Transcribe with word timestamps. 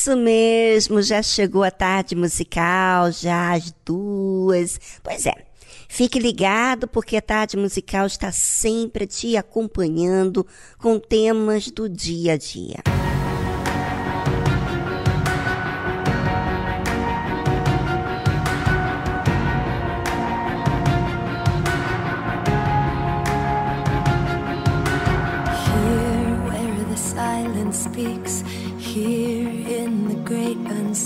Isso 0.00 0.16
mesmo, 0.16 1.02
já 1.02 1.22
chegou 1.22 1.62
a 1.62 1.70
tarde 1.70 2.16
musical, 2.16 3.12
já 3.12 3.52
às 3.52 3.70
duas. 3.84 4.80
Pois 5.02 5.26
é, 5.26 5.34
fique 5.90 6.18
ligado 6.18 6.88
porque 6.88 7.18
a 7.18 7.20
tarde 7.20 7.58
musical 7.58 8.06
está 8.06 8.32
sempre 8.32 9.06
te 9.06 9.36
acompanhando 9.36 10.46
com 10.78 10.98
temas 10.98 11.70
do 11.70 11.86
dia 11.86 12.32
a 12.32 12.36
dia. 12.38 12.99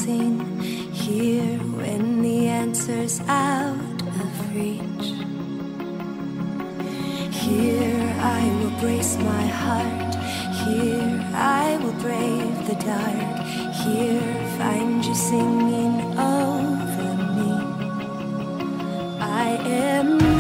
here 0.03 1.59
when 1.79 2.21
the 2.23 2.49
answer's 2.49 3.21
out 3.29 4.03
of 4.03 4.55
reach. 4.55 5.07
Here 7.33 8.15
I 8.19 8.43
will 8.59 8.81
brace 8.81 9.17
my 9.19 9.47
heart. 9.47 10.15
Here 10.65 11.25
I 11.33 11.79
will 11.81 11.99
brave 12.03 12.67
the 12.67 12.75
dark. 12.75 13.37
Here 13.85 14.59
find 14.59 15.05
you 15.05 15.15
singing 15.15 16.19
over 16.19 17.11
me. 17.37 17.53
I 19.21 19.59
am. 19.65 20.34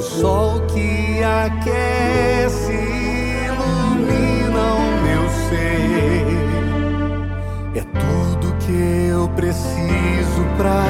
O 0.00 0.02
sol 0.02 0.60
que 0.62 1.22
aquece 1.22 2.72
ilumina 3.44 4.62
o 4.72 4.90
meu 5.02 5.28
ser. 5.50 6.24
É 7.74 7.82
tudo 7.82 8.56
que 8.60 9.08
eu 9.10 9.28
preciso 9.36 10.42
pra 10.56 10.82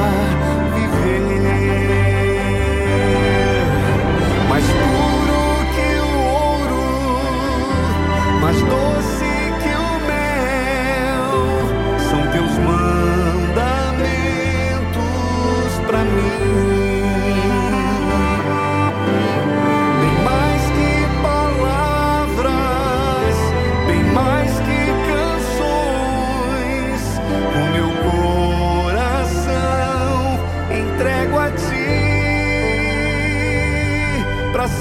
viver. 0.77 1.90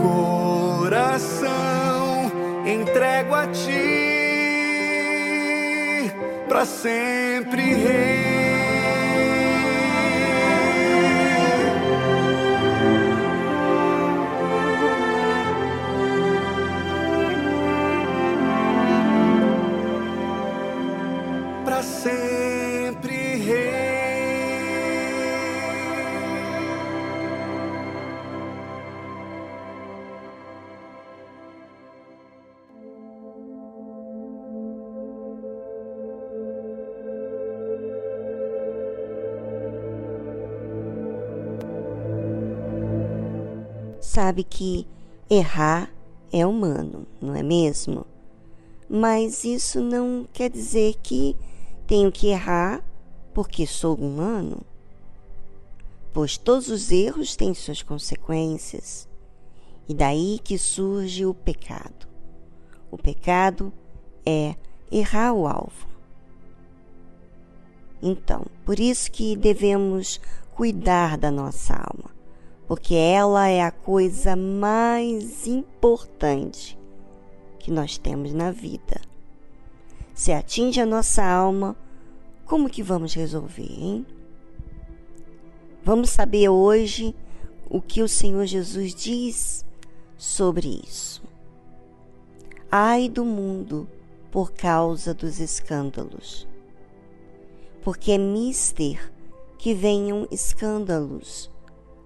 coração 0.01 1.49
entrego 2.65 3.35
a 3.35 3.47
ti 3.47 4.09
para 6.47 6.65
sempre 6.65 7.73
rei. 7.75 8.39
Para 21.63 21.83
sempre 21.83 22.68
Sabe 44.29 44.43
que 44.43 44.85
errar 45.27 45.91
é 46.31 46.45
humano, 46.45 47.07
não 47.19 47.33
é 47.33 47.41
mesmo? 47.41 48.05
Mas 48.87 49.43
isso 49.43 49.81
não 49.81 50.27
quer 50.31 50.51
dizer 50.51 50.97
que 51.01 51.35
tenho 51.87 52.11
que 52.11 52.27
errar 52.27 52.85
porque 53.33 53.65
sou 53.65 53.95
humano. 53.95 54.61
Pois 56.13 56.37
todos 56.37 56.67
os 56.67 56.91
erros 56.91 57.35
têm 57.35 57.55
suas 57.55 57.81
consequências. 57.81 59.09
E 59.87 59.95
daí 59.95 60.39
que 60.43 60.59
surge 60.59 61.25
o 61.25 61.33
pecado. 61.33 62.07
O 62.91 62.99
pecado 62.99 63.73
é 64.23 64.55
errar 64.91 65.33
o 65.33 65.47
alvo. 65.47 65.87
Então, 67.99 68.45
por 68.63 68.79
isso 68.79 69.11
que 69.11 69.35
devemos 69.35 70.21
cuidar 70.51 71.17
da 71.17 71.31
nossa 71.31 71.73
alma, 71.73 72.18
porque 72.69 72.93
ela 72.93 73.47
é 73.47 73.63
a 73.63 73.71
coisa 73.71 74.35
mais 74.35 75.47
importante 75.47 76.77
que 77.57 77.71
nós 77.71 77.97
temos 77.97 78.31
na 78.31 78.51
vida. 78.51 79.01
Se 80.13 80.31
atinge 80.31 80.79
a 80.79 80.85
nossa 80.85 81.25
alma, 81.25 81.75
como 82.45 82.69
que 82.69 82.83
vamos 82.83 83.15
resolver, 83.15 83.63
hein? 83.63 84.05
Vamos 85.83 86.11
saber 86.11 86.47
hoje 86.49 87.15
o 87.67 87.81
que 87.81 88.03
o 88.03 88.07
Senhor 88.07 88.45
Jesus 88.45 88.93
diz 88.93 89.65
sobre 90.15 90.79
isso. 90.87 91.23
Ai 92.71 93.09
do 93.09 93.25
mundo 93.25 93.89
por 94.29 94.51
causa 94.51 95.11
dos 95.11 95.39
escândalos, 95.39 96.47
porque 97.81 98.11
é 98.11 98.17
mister 98.19 99.11
que 99.57 99.73
venham 99.73 100.27
escândalos, 100.29 101.49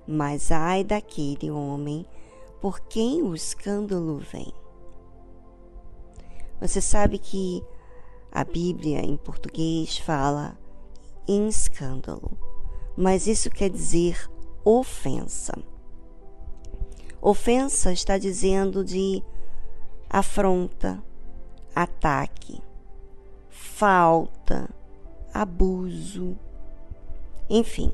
mas 0.07 0.51
ai 0.51 0.83
daquele 0.83 1.49
homem 1.49 2.05
por 2.61 2.79
quem 2.81 3.21
o 3.21 3.35
escândalo 3.35 4.17
vem. 4.17 4.53
Você 6.61 6.79
sabe 6.79 7.17
que 7.17 7.63
a 8.31 8.43
Bíblia 8.43 9.01
em 9.01 9.17
português 9.17 9.97
fala 9.97 10.57
em 11.27 11.47
escândalo, 11.47 12.37
mas 12.95 13.27
isso 13.27 13.49
quer 13.49 13.69
dizer 13.69 14.29
ofensa. 14.63 15.53
Ofensa 17.21 17.91
está 17.91 18.17
dizendo 18.17 18.83
de 18.83 19.23
afronta, 20.09 21.03
ataque, 21.75 22.61
falta, 23.49 24.69
abuso, 25.33 26.37
enfim. 27.49 27.91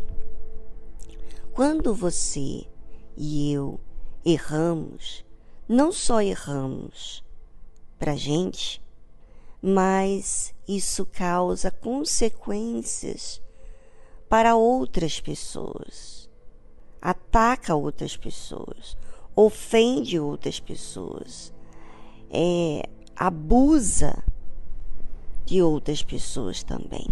Quando 1.54 1.94
você 1.94 2.66
e 3.18 3.52
eu 3.52 3.80
erramos, 4.26 5.26
não 5.68 5.92
só 5.92 6.22
erramos 6.22 7.24
para 7.98 8.16
gente, 8.16 8.82
mas 9.62 10.54
isso 10.68 11.06
causa 11.06 11.70
consequências 11.70 13.42
para 14.30 14.56
outras 14.56 15.20
pessoas, 15.20 16.30
ataca 17.02 17.76
outras 17.76 18.16
pessoas, 18.16 18.96
ofende 19.36 20.20
outras 20.20 20.60
pessoas, 20.60 21.54
é, 22.30 22.88
abusa 23.16 24.24
de 25.46 25.62
outras 25.62 26.04
pessoas 26.04 26.64
também. 26.64 27.08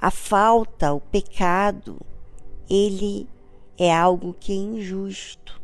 A 0.00 0.10
falta, 0.10 0.92
o 0.92 1.00
pecado, 1.00 1.98
ele 2.74 3.28
é 3.78 3.94
algo 3.94 4.34
que 4.34 4.52
é 4.52 4.56
injusto. 4.56 5.62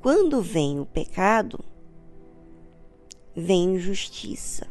Quando 0.00 0.40
vem 0.40 0.78
o 0.78 0.86
pecado, 0.86 1.64
vem 3.34 3.74
injustiça, 3.74 4.68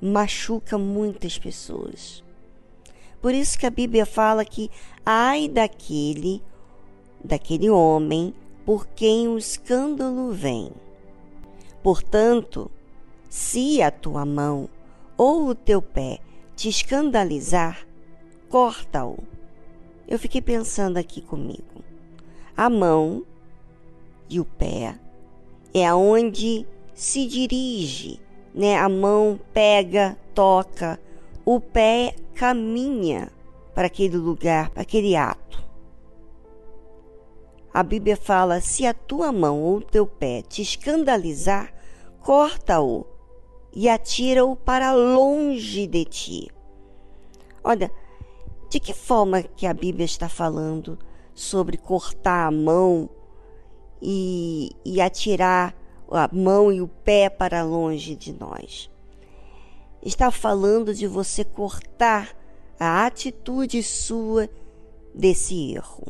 machuca 0.00 0.76
muitas 0.76 1.38
pessoas. 1.38 2.22
Por 3.22 3.32
isso 3.32 3.58
que 3.58 3.64
a 3.64 3.70
Bíblia 3.70 4.04
fala 4.04 4.44
que 4.44 4.70
ai 5.04 5.48
daquele, 5.48 6.42
daquele 7.24 7.70
homem 7.70 8.34
por 8.66 8.86
quem 8.88 9.28
o 9.28 9.38
escândalo 9.38 10.32
vem. 10.32 10.70
Portanto, 11.82 12.70
se 13.30 13.80
a 13.80 13.90
tua 13.90 14.26
mão 14.26 14.68
ou 15.16 15.48
o 15.48 15.54
teu 15.54 15.80
pé 15.80 16.18
te 16.54 16.68
escandalizar, 16.68 17.86
corta-o. 18.48 19.18
Eu 20.06 20.18
fiquei 20.18 20.42
pensando 20.42 20.96
aqui 20.98 21.20
comigo. 21.20 21.82
A 22.56 22.68
mão 22.68 23.24
e 24.28 24.38
o 24.38 24.44
pé 24.44 24.98
é 25.72 25.86
aonde 25.86 26.66
se 26.94 27.26
dirige, 27.26 28.20
né? 28.54 28.76
A 28.76 28.88
mão 28.88 29.40
pega, 29.52 30.16
toca, 30.34 31.00
o 31.44 31.58
pé 31.58 32.14
caminha 32.34 33.32
para 33.74 33.86
aquele 33.86 34.16
lugar, 34.16 34.70
para 34.70 34.82
aquele 34.82 35.16
ato. 35.16 35.62
A 37.72 37.82
Bíblia 37.82 38.16
fala: 38.16 38.60
se 38.60 38.86
a 38.86 38.94
tua 38.94 39.32
mão 39.32 39.60
ou 39.60 39.78
o 39.78 39.82
teu 39.82 40.06
pé 40.06 40.42
te 40.42 40.62
escandalizar, 40.62 41.74
corta-o 42.20 43.04
e 43.74 43.88
atira-o 43.88 44.54
para 44.54 44.92
longe 44.92 45.86
de 45.86 46.04
ti. 46.04 46.48
Olha, 47.64 47.90
de 48.74 48.80
que 48.80 48.92
forma 48.92 49.40
que 49.40 49.68
a 49.68 49.72
Bíblia 49.72 50.04
está 50.04 50.28
falando 50.28 50.98
sobre 51.32 51.76
cortar 51.76 52.48
a 52.48 52.50
mão 52.50 53.08
e, 54.02 54.72
e 54.84 55.00
atirar 55.00 55.76
a 56.10 56.28
mão 56.34 56.72
e 56.72 56.82
o 56.82 56.88
pé 56.88 57.30
para 57.30 57.62
longe 57.62 58.16
de 58.16 58.32
nós? 58.32 58.90
Está 60.02 60.28
falando 60.32 60.92
de 60.92 61.06
você 61.06 61.44
cortar 61.44 62.36
a 62.76 63.06
atitude 63.06 63.80
sua 63.80 64.50
desse 65.14 65.76
erro. 65.76 66.08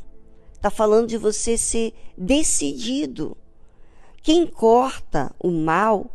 Está 0.54 0.70
falando 0.70 1.08
de 1.08 1.18
você 1.18 1.58
ser 1.58 1.92
decidido. 2.16 3.36
Quem 4.22 4.46
corta 4.46 5.36
o 5.38 5.50
mal 5.50 6.10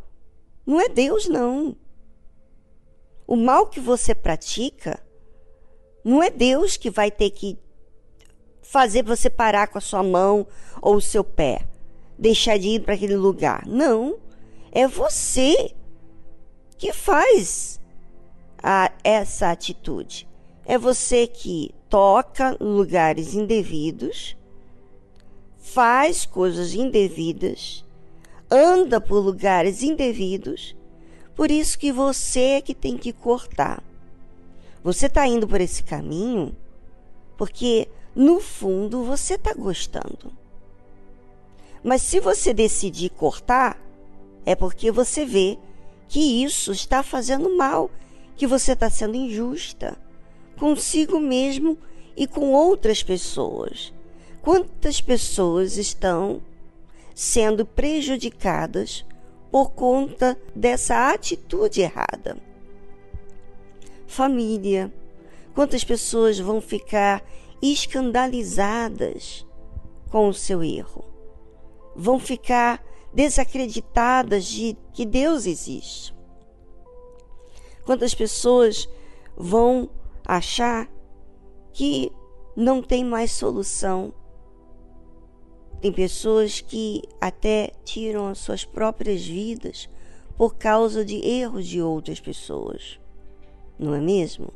não 0.66 0.82
é 0.82 0.90
Deus, 0.90 1.30
não. 1.30 1.76
O 3.28 3.36
mal 3.36 3.68
que 3.68 3.80
você 3.80 4.16
pratica, 4.16 5.00
não 6.04 6.22
é 6.22 6.30
Deus 6.30 6.78
que 6.78 6.90
vai 6.90 7.12
ter 7.12 7.30
que 7.30 7.58
fazer 8.62 9.04
você 9.04 9.30
parar 9.30 9.68
com 9.68 9.78
a 9.78 9.82
sua 9.82 10.04
mão 10.04 10.46
ou 10.82 10.96
o 10.96 11.02
seu 11.02 11.24
pé, 11.24 11.68
deixar 12.18 12.58
de 12.58 12.70
ir 12.70 12.82
para 12.82 12.94
aquele 12.94 13.16
lugar. 13.16 13.66
Não. 13.66 14.18
É 14.72 14.88
você 14.88 15.74
que 16.78 16.94
faz 16.94 17.82
a, 18.62 18.92
essa 19.04 19.52
atitude. 19.52 20.28
É 20.66 20.78
você 20.78 21.26
que 21.26 21.74
toca 21.90 22.56
lugares 22.60 23.34
indevidos, 23.34 24.38
faz 25.58 26.26
coisas 26.26 26.76
indevidas 26.76 27.84
anda 28.50 29.00
por 29.00 29.20
lugares 29.20 29.84
indevidos, 29.84 30.76
por 31.36 31.52
isso 31.52 31.78
que 31.78 31.92
você 31.92 32.40
é 32.40 32.62
que 32.62 32.74
tem 32.74 32.98
que 32.98 33.14
cortar. 33.14 33.84
Você 34.84 35.08
está 35.08 35.28
indo 35.28 35.48
por 35.48 35.60
esse 35.62 35.84
caminho 35.84 36.56
porque, 37.38 37.88
no 38.16 38.40
fundo, 38.40 39.04
você 39.04 39.36
está 39.36 39.54
gostando. 39.54 40.32
Mas 41.84 42.02
se 42.02 42.20
você 42.20 42.54
decidir 42.54 43.10
cortar, 43.10 43.80
é 44.46 44.56
porque 44.56 44.92
você 44.92 45.26
vê 45.26 45.58
que 46.08 46.44
isso 46.44 46.72
está 46.72 47.04
fazendo 47.04 47.56
mal, 47.56 47.90
que 48.36 48.48
você 48.48 48.74
está 48.74 48.90
sendo 48.90 49.16
injusta 49.16 49.98
consigo 50.60 51.20
mesmo 51.20 51.78
e 52.16 52.28
com 52.28 52.52
outras 52.52 53.02
pessoas. 53.02 53.94
Quantas 54.42 55.00
pessoas 55.00 55.78
estão 55.78 56.42
sendo 57.16 57.66
prejudicadas 57.66 59.06
por 59.50 59.72
conta 59.72 60.38
dessa 60.56 61.12
atitude 61.12 61.82
errada. 61.82 62.38
Família. 64.10 64.92
Quantas 65.54 65.84
pessoas 65.84 66.40
vão 66.40 66.60
ficar 66.60 67.24
escandalizadas 67.62 69.46
com 70.10 70.28
o 70.28 70.34
seu 70.34 70.64
erro? 70.64 71.06
Vão 71.96 72.20
ficar 72.20 72.84
desacreditadas 73.14 74.46
de 74.46 74.76
que 74.94 75.06
Deus 75.06 75.46
existe? 75.46 76.12
Quantas 77.86 78.16
pessoas 78.16 78.90
vão 79.38 79.88
achar 80.26 80.90
que 81.72 82.12
não 82.56 82.82
tem 82.82 83.06
mais 83.06 83.32
solução 83.32 84.12
tem 85.80 85.94
pessoas 85.94 86.62
que 86.62 87.04
até 87.22 87.72
tiram 87.86 88.26
as 88.28 88.40
suas 88.40 88.66
próprias 88.66 89.24
vidas 89.24 89.88
por 90.36 90.56
causa 90.56 91.06
de 91.06 91.24
erros 91.24 91.68
de 91.68 91.80
outras 91.80 92.20
pessoas. 92.20 93.00
Não 93.80 93.96
é 93.96 94.02
mesmo? 94.02 94.54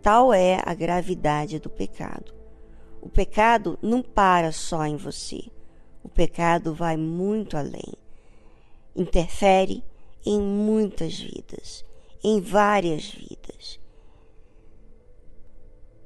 Tal 0.00 0.32
é 0.32 0.62
a 0.64 0.72
gravidade 0.72 1.58
do 1.58 1.68
pecado. 1.68 2.34
O 3.02 3.10
pecado 3.10 3.78
não 3.82 4.02
para 4.02 4.50
só 4.52 4.86
em 4.86 4.96
você. 4.96 5.42
O 6.02 6.08
pecado 6.08 6.72
vai 6.72 6.96
muito 6.96 7.58
além. 7.58 7.92
Interfere 8.94 9.84
em 10.24 10.40
muitas 10.40 11.18
vidas, 11.18 11.84
em 12.24 12.40
várias 12.40 13.10
vidas. 13.10 13.78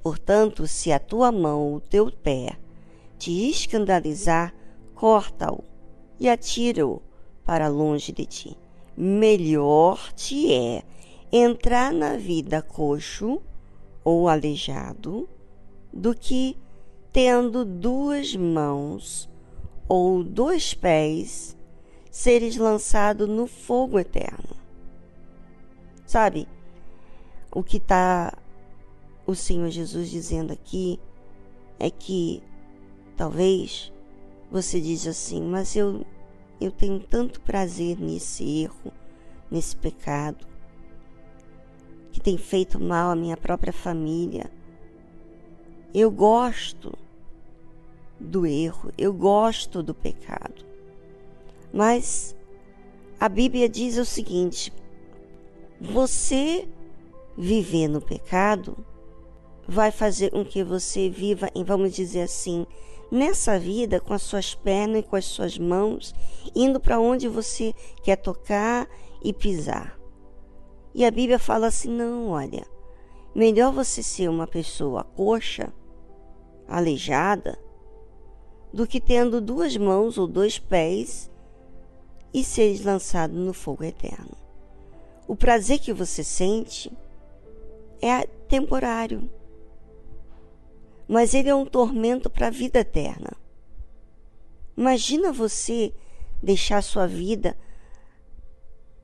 Portanto, 0.03 0.67
se 0.67 0.91
a 0.91 0.99
tua 0.99 1.31
mão 1.31 1.69
ou 1.69 1.75
o 1.75 1.81
teu 1.81 2.11
pé 2.11 2.57
te 3.17 3.49
escandalizar, 3.49 4.53
corta-o 4.93 5.63
e 6.19 6.27
atira-o 6.27 7.01
para 7.45 7.67
longe 7.67 8.11
de 8.11 8.25
ti. 8.25 8.57
Melhor 8.97 10.11
te 10.13 10.53
é 10.53 10.83
entrar 11.31 11.93
na 11.93 12.17
vida 12.17 12.61
coxo 12.61 13.41
ou 14.03 14.27
aleijado 14.27 15.29
do 15.93 16.13
que 16.15 16.57
tendo 17.11 17.63
duas 17.63 18.35
mãos 18.35 19.29
ou 19.87 20.23
dois 20.23 20.73
pés 20.73 21.57
seres 22.09 22.57
lançado 22.57 23.27
no 23.27 23.47
fogo 23.47 23.99
eterno. 23.99 24.55
Sabe 26.05 26.47
o 27.51 27.63
que 27.63 27.77
está 27.77 28.37
o 29.25 29.35
Senhor 29.35 29.69
Jesus 29.69 30.09
dizendo 30.09 30.51
aqui 30.51 30.99
é 31.79 31.89
que 31.89 32.43
Talvez 33.21 33.93
você 34.49 34.81
diz 34.81 35.05
assim, 35.05 35.43
mas 35.43 35.75
eu, 35.75 36.03
eu 36.59 36.71
tenho 36.71 36.99
tanto 36.99 37.39
prazer 37.41 37.99
nesse 37.99 38.63
erro, 38.63 38.91
nesse 39.49 39.75
pecado, 39.75 40.47
que 42.11 42.19
tem 42.19 42.37
feito 42.37 42.79
mal 42.79 43.11
à 43.11 43.15
minha 43.15 43.37
própria 43.37 43.73
família. 43.73 44.51
Eu 45.93 46.11
gosto 46.11 46.97
do 48.19 48.45
erro, 48.45 48.91
eu 48.97 49.13
gosto 49.13 49.81
do 49.81 49.93
pecado. 49.93 50.65
Mas 51.73 52.35
a 53.19 53.27
Bíblia 53.27 53.67
diz 53.67 53.97
o 53.97 54.05
seguinte: 54.05 54.71
você 55.79 56.67
viver 57.37 57.87
no 57.87 58.01
pecado 58.01 58.77
vai 59.67 59.91
fazer 59.91 60.31
com 60.31 60.43
que 60.43 60.63
você 60.63 61.09
viva, 61.09 61.49
em, 61.55 61.63
vamos 61.63 61.93
dizer 61.93 62.23
assim, 62.23 62.65
nessa 63.11 63.57
vida 63.59 63.99
com 63.99 64.13
as 64.13 64.21
suas 64.21 64.53
pernas 64.53 64.99
e 64.99 65.03
com 65.03 65.15
as 65.15 65.25
suas 65.25 65.57
mãos, 65.57 66.13
indo 66.55 66.79
para 66.79 66.99
onde 66.99 67.27
você 67.27 67.73
quer 68.03 68.17
tocar 68.17 68.87
e 69.23 69.31
pisar. 69.31 70.00
E 70.93 71.05
a 71.05 71.11
Bíblia 71.11 71.39
fala 71.39 71.67
assim: 71.67 71.89
não, 71.89 72.29
olha, 72.29 72.65
melhor 73.33 73.71
você 73.71 74.03
ser 74.03 74.29
uma 74.29 74.47
pessoa 74.47 75.03
coxa, 75.03 75.73
aleijada, 76.67 77.57
do 78.73 78.87
que 78.87 78.99
tendo 78.99 79.41
duas 79.41 79.75
mãos 79.75 80.17
ou 80.17 80.27
dois 80.27 80.57
pés 80.57 81.29
e 82.33 82.43
seres 82.43 82.83
lançado 82.83 83.33
no 83.33 83.53
fogo 83.53 83.83
eterno. 83.83 84.35
O 85.27 85.35
prazer 85.35 85.79
que 85.79 85.93
você 85.93 86.23
sente 86.23 86.91
é 88.01 88.25
temporário, 88.25 89.29
mas 91.07 91.33
ele 91.33 91.49
é 91.49 91.55
um 91.55 91.65
tormento 91.65 92.29
para 92.29 92.47
a 92.47 92.51
vida 92.51 92.79
eterna. 92.79 93.31
Imagina 94.75 95.31
você 95.31 95.93
deixar 96.41 96.81
sua 96.81 97.05
vida 97.05 97.57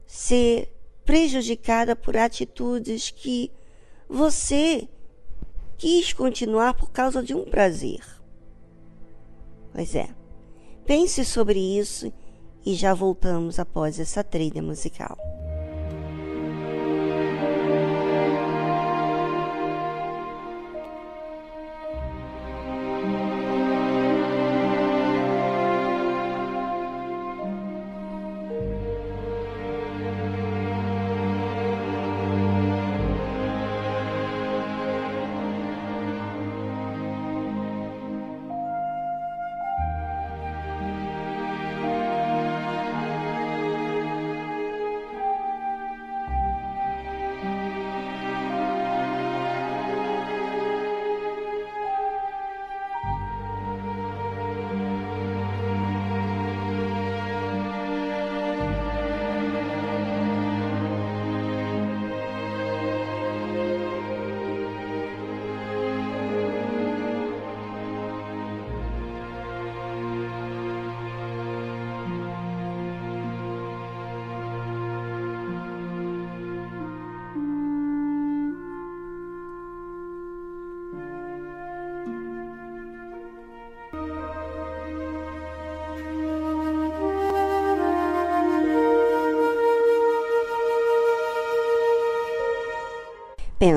ser 0.05 0.73
prejudicada 1.07 1.95
por 1.95 2.17
atitudes 2.17 3.09
que 3.09 3.49
você 4.09 4.89
quis 5.77 6.11
continuar 6.11 6.73
por 6.73 6.91
causa 6.91 7.23
de 7.23 7.33
um 7.33 7.45
prazer. 7.45 8.03
Pois 9.71 9.95
é, 9.95 10.09
pense 10.85 11.23
sobre 11.23 11.59
isso 11.59 12.11
e 12.65 12.75
já 12.75 12.93
voltamos 12.93 13.57
após 13.57 14.01
essa 14.01 14.21
trilha 14.21 14.61
musical. 14.61 15.17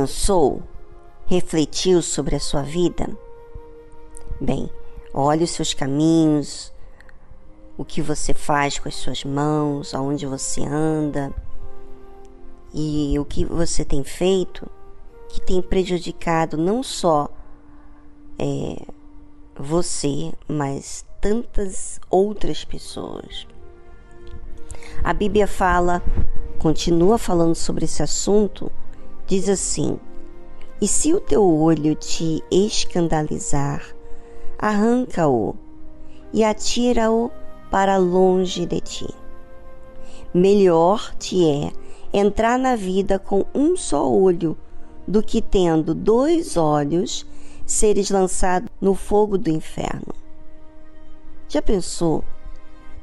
Pensou? 0.01 0.63
Refletiu 1.27 2.01
sobre 2.01 2.35
a 2.35 2.41
sua 2.41 2.63
vida? 2.63 3.07
Bem, 4.41 4.71
olhe 5.13 5.45
os 5.45 5.51
seus 5.51 5.75
caminhos, 5.75 6.73
o 7.77 7.85
que 7.85 8.01
você 8.01 8.33
faz 8.33 8.79
com 8.79 8.89
as 8.89 8.95
suas 8.95 9.25
mãos, 9.25 9.93
aonde 9.93 10.25
você 10.25 10.65
anda 10.65 11.31
e 12.73 13.15
o 13.19 13.27
que 13.27 13.45
você 13.45 13.85
tem 13.85 14.03
feito 14.03 14.67
que 15.29 15.39
tem 15.39 15.61
prejudicado 15.61 16.57
não 16.57 16.83
só 16.83 17.29
é, 18.39 18.83
você, 19.55 20.33
mas 20.49 21.05
tantas 21.21 22.01
outras 22.09 22.65
pessoas. 22.65 23.47
A 25.05 25.13
Bíblia 25.13 25.47
fala, 25.47 26.03
continua 26.59 27.19
falando 27.19 27.55
sobre 27.55 27.85
esse 27.85 28.03
assunto 28.03 28.73
diz 29.31 29.49
assim: 29.49 29.97
E 30.81 30.89
se 30.89 31.15
o 31.15 31.21
teu 31.21 31.45
olho 31.45 31.95
te 31.95 32.43
escandalizar, 32.51 33.95
arranca-o 34.59 35.55
e 36.33 36.43
atira-o 36.43 37.31
para 37.71 37.97
longe 37.97 38.67
de 38.67 38.81
ti. 38.81 39.09
Melhor 40.35 41.15
te 41.17 41.49
é 41.49 41.73
entrar 42.13 42.59
na 42.59 42.75
vida 42.75 43.21
com 43.21 43.45
um 43.55 43.77
só 43.77 44.11
olho 44.11 44.59
do 45.07 45.23
que 45.23 45.41
tendo 45.41 45.95
dois 45.95 46.57
olhos 46.57 47.25
seres 47.65 48.11
lançado 48.11 48.69
no 48.81 48.97
fogo 48.97 49.39
do 49.39 49.49
inferno. 49.49 50.13
Já 51.49 51.63
pensou? 51.63 52.25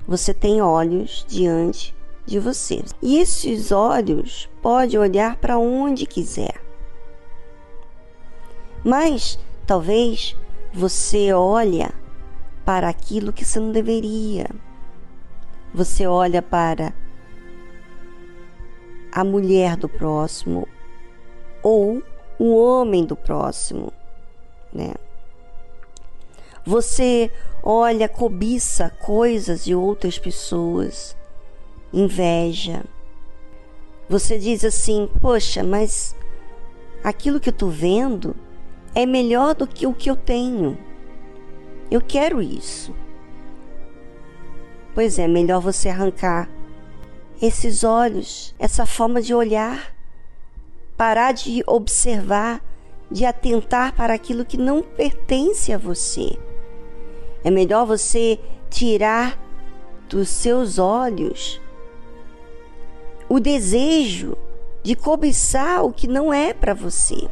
Você 0.06 0.34
tem 0.34 0.62
olhos 0.62 1.26
diante 1.28 1.96
de 2.28 2.38
você. 2.38 2.84
E 3.02 3.18
esses 3.18 3.72
olhos 3.72 4.50
pode 4.62 4.98
olhar 4.98 5.38
para 5.38 5.58
onde 5.58 6.06
quiser. 6.06 6.62
Mas 8.84 9.40
talvez 9.66 10.36
você 10.74 11.34
olha 11.34 11.92
para 12.66 12.90
aquilo 12.90 13.32
que 13.32 13.46
você 13.46 13.60
não 13.60 13.72
deveria. 13.72 14.46
Você 15.74 16.06
olha 16.06 16.42
para 16.42 16.94
a 19.12 19.24
mulher 19.24 19.78
do 19.78 19.88
próximo 19.88 20.68
ou 21.64 22.04
o 22.38 22.56
homem 22.56 23.06
do 23.06 23.16
próximo, 23.16 23.92
né? 24.72 24.94
Você 26.66 27.32
olha, 27.64 28.10
cobiça 28.10 28.90
coisas 28.90 29.64
de 29.64 29.74
outras 29.74 30.20
pessoas 30.20 31.16
inveja. 31.94 32.84
Você 34.10 34.38
diz 34.38 34.64
assim: 34.64 35.10
Poxa, 35.22 35.64
mas 35.64 36.16
aquilo 37.04 37.40
que 37.40 37.50
eu 37.50 37.54
estou 37.54 37.70
vendo 37.70 38.36
é 38.96 39.06
melhor 39.06 39.54
do 39.54 39.68
que 39.68 39.86
o 39.86 39.94
que 39.94 40.10
eu 40.10 40.16
tenho. 40.16 40.78
Eu 41.90 42.02
quero 42.02 42.42
isso. 42.42 42.94
Pois 44.94 45.20
é, 45.20 45.28
melhor 45.28 45.62
você 45.62 45.90
arrancar 45.90 46.50
esses 47.42 47.84
olhos, 47.84 48.56
essa 48.58 48.86
forma 48.86 49.22
de 49.22 49.34
olhar, 49.34 49.94
parar 50.98 51.34
de 51.34 51.64
observar, 51.68 52.64
de 53.12 53.24
atentar 53.24 53.96
para 53.96 54.14
aquilo 54.14 54.44
que 54.44 54.58
não 54.58 54.82
pertence 54.82 55.72
a 55.72 55.78
você. 55.78 56.38
É 57.44 57.52
melhor 57.52 57.86
você 57.86 58.40
tirar 58.70 59.40
dos 60.10 60.30
seus 60.30 60.80
olhos 60.80 61.62
o 63.30 63.40
desejo 63.40 64.38
de 64.84 64.96
cobiçar 64.96 65.84
o 65.84 65.92
que 65.92 66.08
não 66.08 66.34
é 66.34 66.54
para 66.54 66.74
você. 66.74 67.28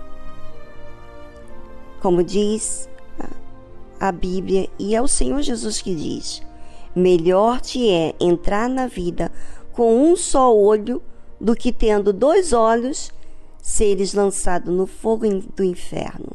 Como 2.01 2.23
diz 2.23 2.89
a 3.99 4.11
Bíblia, 4.11 4.69
e 4.77 4.95
é 4.95 5.01
o 5.01 5.07
Senhor 5.07 5.41
Jesus 5.41 5.81
que 5.81 5.95
diz: 5.95 6.41
melhor 6.95 7.61
te 7.61 7.89
é 7.89 8.13
entrar 8.19 8.69
na 8.69 8.87
vida 8.87 9.31
com 9.71 9.95
um 10.03 10.15
só 10.15 10.55
olho 10.55 11.01
do 11.39 11.55
que 11.55 11.71
tendo 11.71 12.13
dois 12.13 12.53
olhos 12.53 13.11
seres 13.61 14.13
lançado 14.13 14.71
no 14.71 14.85
fogo 14.85 15.25
do 15.55 15.63
inferno. 15.63 16.31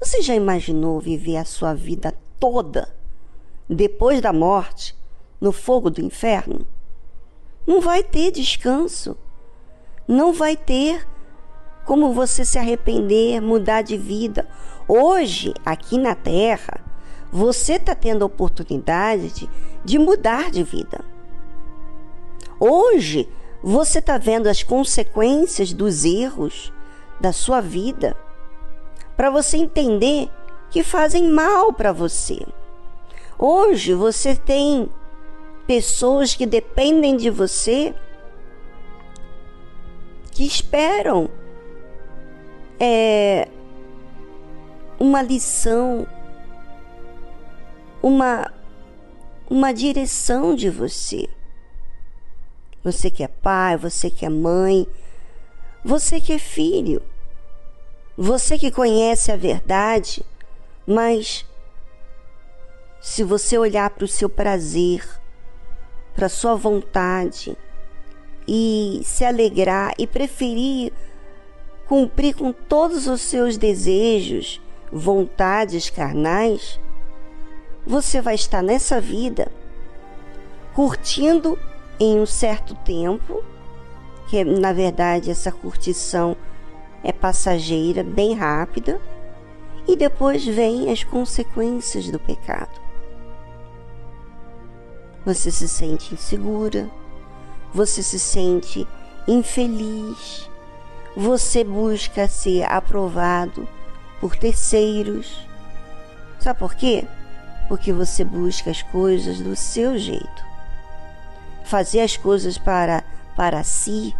Você 0.00 0.22
já 0.22 0.34
imaginou 0.34 0.98
viver 0.98 1.36
a 1.36 1.44
sua 1.44 1.74
vida 1.74 2.14
toda 2.40 2.88
depois 3.68 4.20
da 4.20 4.32
morte 4.32 4.96
no 5.40 5.52
fogo 5.52 5.90
do 5.90 6.00
inferno? 6.00 6.66
Não 7.66 7.80
vai 7.80 8.02
ter 8.02 8.30
descanso. 8.30 9.16
Não 10.06 10.32
vai 10.32 10.56
ter 10.56 11.06
como 11.84 12.12
você 12.12 12.44
se 12.44 12.58
arrepender, 12.58 13.40
mudar 13.40 13.82
de 13.82 13.96
vida. 13.96 14.48
Hoje, 14.86 15.52
aqui 15.64 15.98
na 15.98 16.14
terra, 16.14 16.84
você 17.30 17.74
está 17.74 17.94
tendo 17.94 18.22
a 18.22 18.26
oportunidade 18.26 19.30
de, 19.30 19.50
de 19.84 19.98
mudar 19.98 20.50
de 20.50 20.62
vida. 20.62 21.04
Hoje, 22.58 23.28
você 23.62 24.00
está 24.00 24.18
vendo 24.18 24.48
as 24.48 24.62
consequências 24.62 25.72
dos 25.72 26.04
erros 26.04 26.72
da 27.20 27.32
sua 27.32 27.60
vida 27.60 28.16
para 29.16 29.30
você 29.30 29.56
entender 29.56 30.28
que 30.70 30.82
fazem 30.82 31.30
mal 31.30 31.72
para 31.72 31.92
você. 31.92 32.44
Hoje 33.38 33.94
você 33.94 34.34
tem 34.34 34.88
pessoas 35.66 36.34
que 36.34 36.46
dependem 36.46 37.16
de 37.16 37.30
você 37.30 37.94
que 40.32 40.44
esperam 40.44 41.28
é, 42.80 43.48
uma 44.98 45.22
lição, 45.22 46.06
uma, 48.02 48.52
uma 49.48 49.72
direção 49.72 50.54
de 50.54 50.70
você. 50.70 51.28
Você 52.82 53.10
que 53.10 53.22
é 53.22 53.28
pai, 53.28 53.76
você 53.76 54.10
que 54.10 54.26
é 54.26 54.28
mãe, 54.28 54.86
você 55.84 56.20
que 56.20 56.32
é 56.32 56.38
filho, 56.38 57.02
você 58.16 58.58
que 58.58 58.70
conhece 58.70 59.30
a 59.30 59.36
verdade, 59.36 60.24
mas 60.86 61.46
se 63.00 63.22
você 63.22 63.56
olhar 63.56 63.90
para 63.90 64.04
o 64.04 64.08
seu 64.08 64.28
prazer, 64.28 65.21
para 66.14 66.28
sua 66.28 66.54
vontade 66.54 67.56
e 68.46 69.00
se 69.04 69.24
alegrar 69.24 69.94
e 69.98 70.06
preferir 70.06 70.92
cumprir 71.92 72.34
com 72.34 72.52
todos 72.52 73.06
os 73.06 73.20
seus 73.20 73.58
desejos, 73.58 74.60
vontades 74.90 75.90
carnais, 75.90 76.80
você 77.86 78.20
vai 78.20 78.34
estar 78.34 78.62
nessa 78.62 79.00
vida 79.00 79.52
curtindo 80.74 81.58
em 82.00 82.18
um 82.18 82.24
certo 82.24 82.74
tempo, 82.76 83.44
que 84.28 84.42
na 84.42 84.72
verdade 84.72 85.30
essa 85.30 85.52
curtição 85.52 86.34
é 87.04 87.12
passageira, 87.12 88.02
bem 88.02 88.34
rápida, 88.34 88.98
e 89.86 89.94
depois 89.94 90.46
vêm 90.46 90.90
as 90.90 91.04
consequências 91.04 92.08
do 92.08 92.18
pecado. 92.18 92.81
Você 95.24 95.50
se 95.50 95.68
sente 95.68 96.14
insegura, 96.14 96.90
você 97.72 98.02
se 98.02 98.18
sente 98.18 98.86
infeliz, 99.26 100.50
você 101.16 101.62
busca 101.62 102.26
ser 102.26 102.64
aprovado 102.64 103.68
por 104.20 104.36
terceiros. 104.36 105.46
Sabe 106.40 106.58
por 106.58 106.74
quê? 106.74 107.04
Porque 107.68 107.92
você 107.92 108.24
busca 108.24 108.70
as 108.70 108.82
coisas 108.82 109.40
do 109.40 109.54
seu 109.54 109.96
jeito. 109.96 110.44
Fazer 111.64 112.00
as 112.00 112.16
coisas 112.16 112.58
para, 112.58 113.04
para 113.36 113.62
si, 113.62 114.14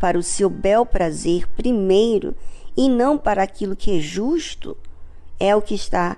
para 0.00 0.18
o 0.18 0.22
seu 0.22 0.48
bel 0.48 0.86
prazer 0.86 1.46
primeiro 1.48 2.34
e 2.76 2.88
não 2.88 3.18
para 3.18 3.42
aquilo 3.42 3.76
que 3.76 3.98
é 3.98 4.00
justo, 4.00 4.76
é 5.38 5.54
o 5.54 5.60
que 5.60 5.74
está 5.74 6.16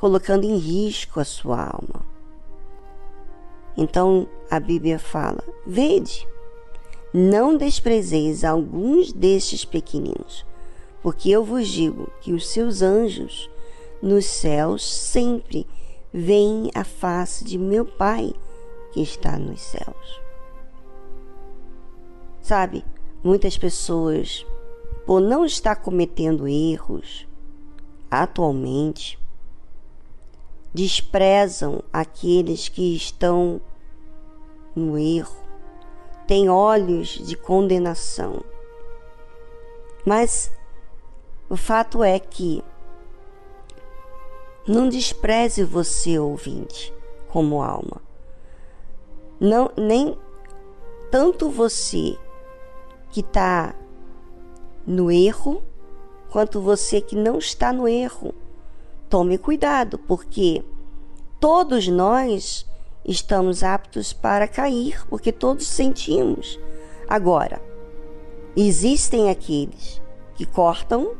colocando 0.00 0.44
em 0.44 0.56
risco 0.56 1.20
a 1.20 1.24
sua 1.24 1.62
alma. 1.62 2.02
Então 3.76 4.26
a 4.50 4.58
Bíblia 4.58 4.98
fala: 4.98 5.44
Vede, 5.66 6.26
não 7.12 7.56
desprezeis 7.56 8.42
alguns 8.42 9.12
destes 9.12 9.64
pequeninos, 9.64 10.46
porque 11.02 11.28
eu 11.28 11.44
vos 11.44 11.68
digo 11.68 12.10
que 12.22 12.32
os 12.32 12.48
seus 12.48 12.80
anjos 12.80 13.50
nos 14.00 14.24
céus 14.24 14.82
sempre 14.82 15.66
veem 16.12 16.70
a 16.74 16.82
face 16.82 17.44
de 17.44 17.58
meu 17.58 17.84
Pai 17.84 18.32
que 18.92 19.02
está 19.02 19.38
nos 19.38 19.60
céus. 19.60 20.20
Sabe, 22.40 22.82
muitas 23.22 23.58
pessoas, 23.58 24.46
por 25.06 25.20
não 25.20 25.44
estar 25.44 25.76
cometendo 25.76 26.48
erros 26.48 27.28
atualmente, 28.10 29.19
desprezam 30.72 31.82
aqueles 31.92 32.68
que 32.68 32.94
estão 32.94 33.60
no 34.74 34.96
erro, 34.96 35.36
têm 36.26 36.48
olhos 36.48 37.08
de 37.08 37.36
condenação. 37.36 38.44
Mas 40.06 40.50
o 41.48 41.56
fato 41.56 42.02
é 42.04 42.18
que 42.18 42.62
não 44.66 44.88
despreze 44.88 45.64
você, 45.64 46.18
ouvinte, 46.18 46.94
como 47.28 47.62
alma. 47.62 48.00
Não, 49.40 49.70
nem 49.76 50.16
tanto 51.10 51.50
você 51.50 52.16
que 53.10 53.20
está 53.20 53.74
no 54.86 55.10
erro, 55.10 55.62
quanto 56.30 56.60
você 56.60 57.00
que 57.00 57.16
não 57.16 57.38
está 57.38 57.72
no 57.72 57.88
erro 57.88 58.32
tome 59.10 59.36
cuidado, 59.36 59.98
porque 59.98 60.64
todos 61.40 61.88
nós 61.88 62.64
estamos 63.04 63.64
aptos 63.64 64.12
para 64.12 64.46
cair, 64.46 65.04
porque 65.08 65.32
todos 65.32 65.66
sentimos. 65.66 66.58
Agora, 67.08 67.60
existem 68.56 69.28
aqueles 69.28 70.00
que 70.36 70.46
cortam 70.46 71.14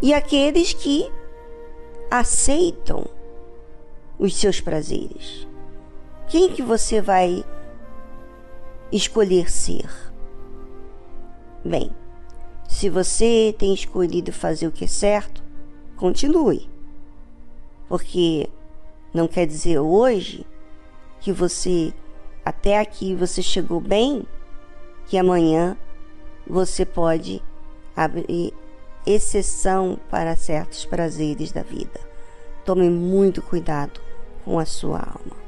e 0.00 0.14
aqueles 0.14 0.72
que 0.72 1.12
aceitam 2.10 3.04
os 4.18 4.34
seus 4.34 4.58
prazeres. 4.60 5.46
Quem 6.28 6.50
que 6.50 6.62
você 6.62 7.00
vai 7.00 7.44
escolher 8.90 9.50
ser? 9.50 9.88
Bem, 11.62 11.90
se 12.66 12.88
você 12.88 13.54
tem 13.58 13.74
escolhido 13.74 14.32
fazer 14.32 14.66
o 14.66 14.72
que 14.72 14.84
é 14.84 14.88
certo, 14.88 15.47
continue. 15.98 16.68
Porque 17.88 18.48
não 19.12 19.28
quer 19.28 19.46
dizer 19.46 19.78
hoje 19.78 20.46
que 21.20 21.32
você 21.32 21.92
até 22.44 22.78
aqui 22.78 23.14
você 23.14 23.42
chegou 23.42 23.80
bem, 23.80 24.26
que 25.06 25.18
amanhã 25.18 25.76
você 26.46 26.86
pode 26.86 27.42
abrir 27.94 28.54
exceção 29.04 29.98
para 30.10 30.36
certos 30.36 30.86
prazeres 30.86 31.52
da 31.52 31.62
vida. 31.62 32.00
Tome 32.64 32.88
muito 32.88 33.42
cuidado 33.42 34.00
com 34.44 34.58
a 34.58 34.64
sua 34.64 34.98
alma. 34.98 35.47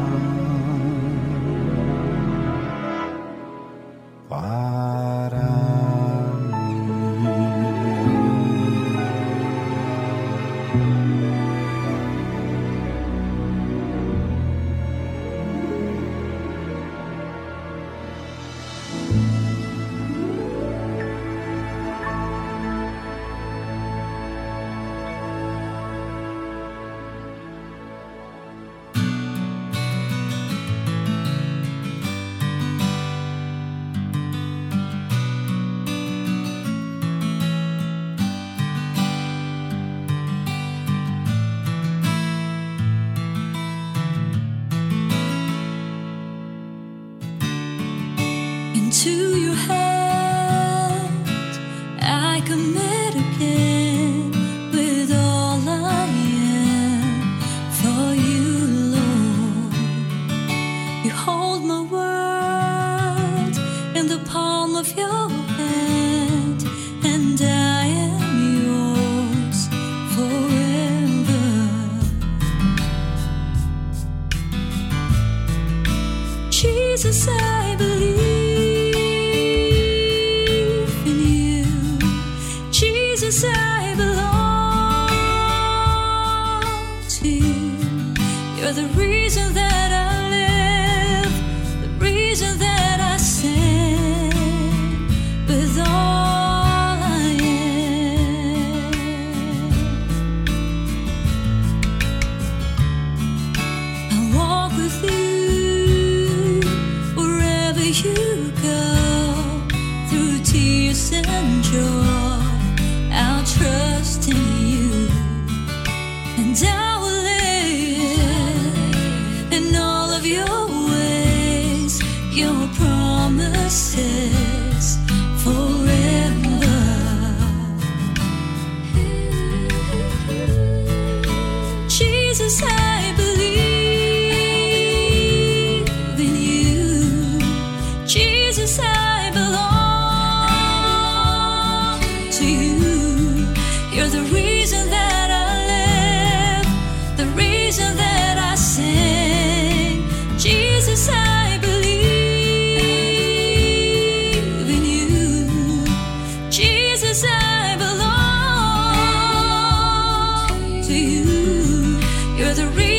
To 160.91 160.97
you. 160.97 161.99
You're 162.35 162.53
the 162.53 162.67
reason 162.75 162.90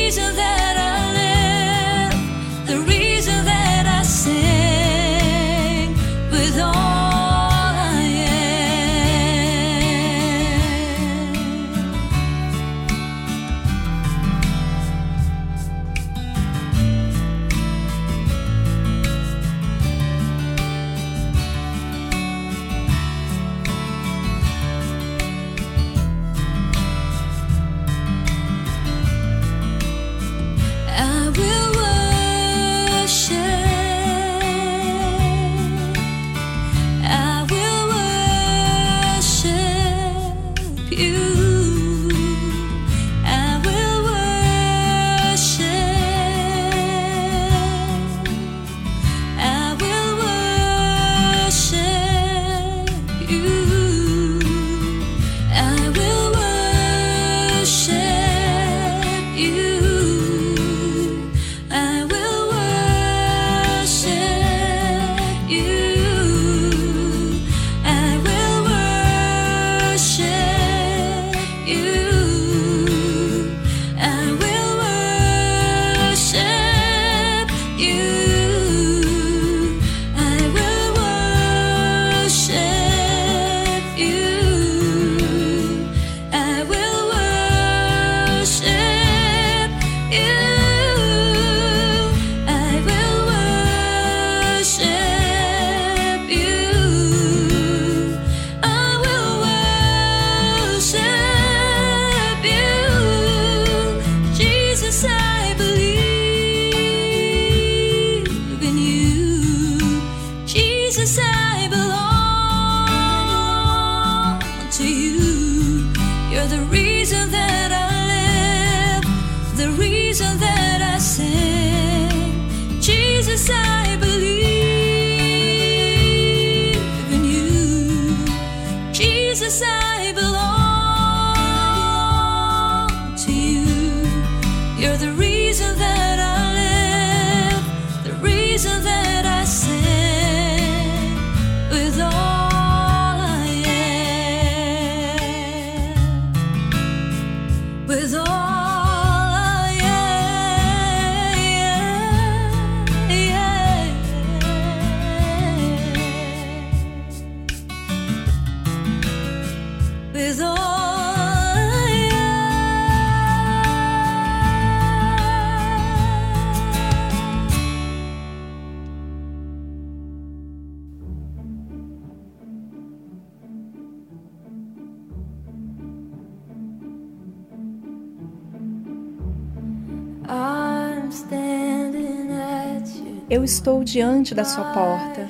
Eu 183.29 183.43
estou 183.43 183.83
diante 183.83 184.35
da 184.35 184.43
sua 184.43 184.65
porta. 184.73 185.29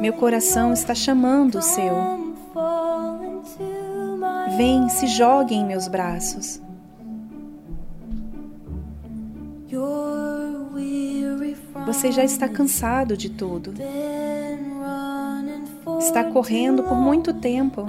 Meu 0.00 0.12
coração 0.12 0.72
está 0.72 0.94
chamando 0.94 1.58
o 1.58 1.62
seu. 1.62 1.94
Vem, 4.56 4.88
se 4.88 5.06
jogue 5.06 5.54
em 5.54 5.64
meus 5.64 5.88
braços. 5.88 6.60
Você 11.86 12.12
já 12.12 12.24
está 12.24 12.48
cansado 12.48 13.16
de 13.16 13.30
tudo. 13.30 13.74
Está 15.98 16.24
correndo 16.24 16.82
por 16.82 16.96
muito 16.96 17.32
tempo. 17.34 17.86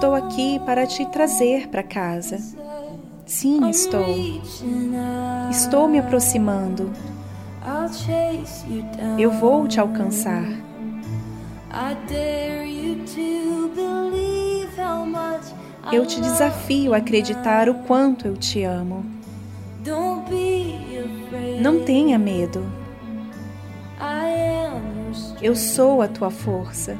Estou 0.00 0.14
aqui 0.14 0.58
para 0.60 0.86
te 0.86 1.04
trazer 1.04 1.68
para 1.68 1.82
casa. 1.82 2.38
Sim, 3.26 3.68
estou. 3.68 4.02
Estou 5.50 5.86
me 5.86 5.98
aproximando. 5.98 6.90
Eu 9.18 9.30
vou 9.30 9.68
te 9.68 9.78
alcançar. 9.78 10.46
Eu 15.92 16.06
te 16.06 16.18
desafio 16.18 16.94
a 16.94 16.96
acreditar 16.96 17.68
o 17.68 17.74
quanto 17.74 18.26
eu 18.26 18.38
te 18.38 18.62
amo. 18.62 19.04
Não 21.60 21.84
tenha 21.84 22.18
medo. 22.18 22.64
Eu 25.42 25.54
sou 25.54 26.00
a 26.00 26.08
tua 26.08 26.30
força. 26.30 26.96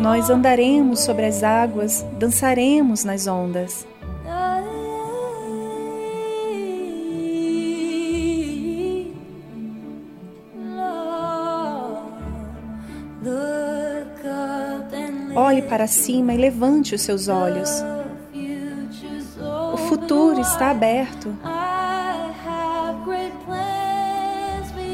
Nós 0.00 0.30
andaremos 0.30 1.00
sobre 1.00 1.26
as 1.26 1.42
águas, 1.42 2.02
dançaremos 2.18 3.04
nas 3.04 3.26
ondas. 3.26 3.86
Olhe 15.36 15.60
para 15.62 15.86
cima 15.86 16.32
e 16.32 16.38
levante 16.38 16.94
os 16.94 17.02
seus 17.02 17.28
olhos. 17.28 17.70
O 19.74 19.76
futuro 19.76 20.40
está 20.40 20.70
aberto. 20.70 21.36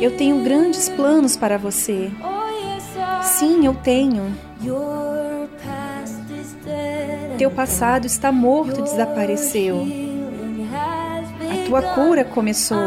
Eu 0.00 0.16
tenho 0.16 0.42
grandes 0.42 0.88
planos 0.88 1.36
para 1.36 1.56
você. 1.56 2.10
Sim, 3.22 3.64
eu 3.64 3.74
tenho. 3.74 4.45
Teu 7.38 7.50
passado 7.50 8.06
está 8.06 8.32
morto, 8.32 8.82
desapareceu. 8.82 9.86
A 11.52 11.66
tua 11.66 11.82
cura 11.82 12.24
começou. 12.24 12.78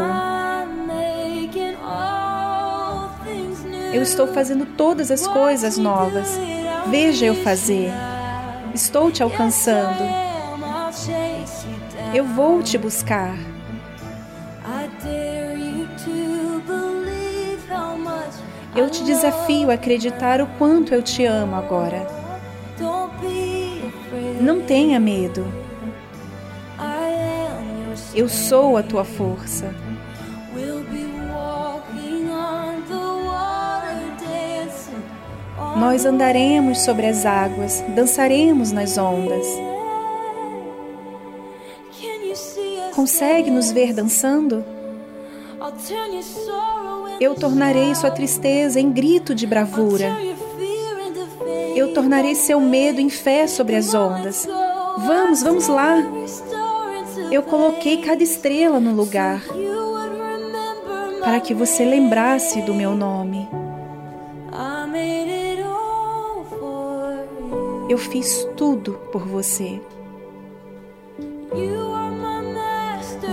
Eu 3.92 4.02
estou 4.02 4.26
fazendo 4.28 4.66
todas 4.66 5.10
as 5.10 5.26
coisas 5.26 5.76
novas. 5.76 6.38
Veja 6.88 7.26
eu 7.26 7.34
fazer. 7.34 7.90
Estou 8.74 9.10
te 9.10 9.22
alcançando. 9.22 10.02
Eu 12.14 12.24
vou 12.24 12.62
te 12.62 12.78
buscar. 12.78 13.36
Eu 18.80 18.88
te 18.88 19.04
desafio 19.04 19.70
a 19.70 19.74
acreditar 19.74 20.40
o 20.40 20.46
quanto 20.56 20.94
eu 20.94 21.02
te 21.02 21.26
amo 21.26 21.54
agora. 21.54 22.06
Não 24.40 24.62
tenha 24.62 24.98
medo. 24.98 25.44
Eu 28.14 28.26
sou 28.26 28.78
a 28.78 28.82
tua 28.82 29.04
força. 29.04 29.74
Nós 35.76 36.06
andaremos 36.06 36.80
sobre 36.80 37.06
as 37.06 37.26
águas, 37.26 37.84
dançaremos 37.94 38.72
nas 38.72 38.96
ondas. 38.96 39.46
Consegue 42.94 43.50
nos 43.50 43.70
ver 43.70 43.92
dançando? 43.92 44.64
Eu 47.20 47.34
tornarei 47.34 47.94
sua 47.94 48.10
tristeza 48.10 48.80
em 48.80 48.90
grito 48.90 49.34
de 49.34 49.46
bravura. 49.46 50.16
Eu 51.76 51.92
tornarei 51.92 52.34
seu 52.34 52.58
medo 52.58 52.98
em 52.98 53.10
fé 53.10 53.46
sobre 53.46 53.76
as 53.76 53.92
ondas. 53.92 54.48
Vamos, 54.96 55.42
vamos 55.42 55.68
lá. 55.68 55.96
Eu 57.30 57.42
coloquei 57.42 57.98
cada 57.98 58.22
estrela 58.22 58.80
no 58.80 58.94
lugar 58.94 59.42
para 61.20 61.38
que 61.40 61.52
você 61.52 61.84
lembrasse 61.84 62.62
do 62.62 62.72
meu 62.72 62.94
nome. 62.94 63.46
Eu 67.88 67.98
fiz 67.98 68.48
tudo 68.56 68.92
por 69.12 69.26
você. 69.26 69.80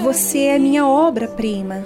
Você 0.03 0.39
é 0.45 0.59
minha 0.59 0.85
obra-prima. 0.85 1.85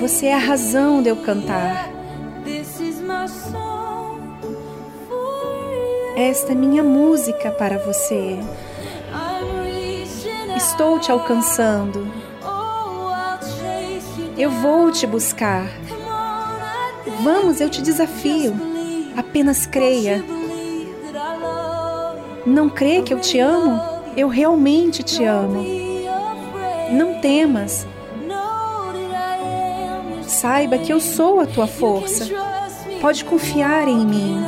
Você 0.00 0.26
é 0.26 0.34
a 0.34 0.38
razão 0.38 1.02
de 1.02 1.10
eu 1.10 1.16
cantar. 1.16 1.90
Esta 6.16 6.52
é 6.52 6.54
minha 6.54 6.82
música 6.82 7.50
para 7.50 7.76
você. 7.76 8.38
Estou 10.56 10.98
te 10.98 11.12
alcançando. 11.12 12.10
Eu 14.38 14.50
vou 14.50 14.90
te 14.90 15.06
buscar. 15.06 15.66
Vamos, 17.22 17.60
eu 17.60 17.68
te 17.68 17.82
desafio. 17.82 18.54
Apenas 19.14 19.66
creia. 19.66 20.24
Não 22.46 22.70
crê 22.70 23.02
que 23.02 23.12
eu 23.12 23.20
te 23.20 23.38
amo? 23.38 23.78
Eu 24.16 24.28
realmente 24.28 25.02
te 25.02 25.24
amo. 25.26 25.62
Não 26.90 27.20
temas. 27.20 27.86
Saiba 30.40 30.78
que 30.78 30.90
eu 30.90 30.98
sou 31.00 31.38
a 31.38 31.46
tua 31.46 31.66
força. 31.66 32.26
Pode 33.02 33.26
confiar 33.26 33.86
em 33.86 34.06
mim. 34.06 34.42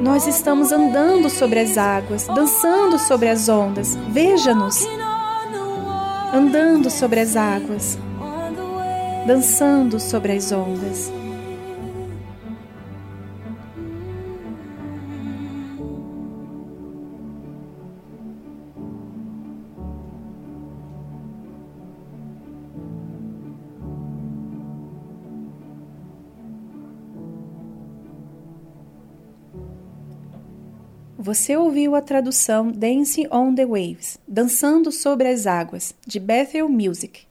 Nós 0.00 0.26
estamos 0.26 0.72
andando 0.72 1.30
sobre 1.30 1.60
as 1.60 1.78
águas, 1.78 2.26
dançando 2.26 2.98
sobre 2.98 3.28
as 3.28 3.48
ondas. 3.48 3.94
Veja-nos. 4.08 4.84
Andando 6.32 6.90
sobre 6.90 7.20
as 7.20 7.36
águas, 7.36 7.96
dançando 9.24 10.00
sobre 10.00 10.32
as 10.32 10.50
ondas. 10.50 11.12
Você 31.34 31.56
ouviu 31.56 31.96
a 31.96 32.00
tradução 32.00 32.70
Dancing 32.70 33.26
on 33.28 33.56
the 33.56 33.66
Waves, 33.66 34.18
Dançando 34.26 34.92
sobre 34.92 35.26
as 35.26 35.48
Águas, 35.48 35.92
de 36.06 36.20
Bethel 36.20 36.68
Music. 36.68 37.26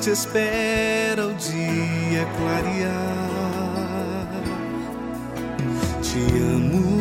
Noite 0.00 0.10
espera 0.10 1.26
o 1.26 1.34
dia 1.34 2.26
clarear. 2.38 3.20
Te 6.00 6.18
amo 6.54 7.00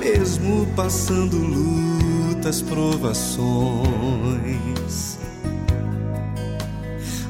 mesmo 0.00 0.66
passando 0.74 1.36
lutas, 1.36 2.62
provações. 2.62 3.36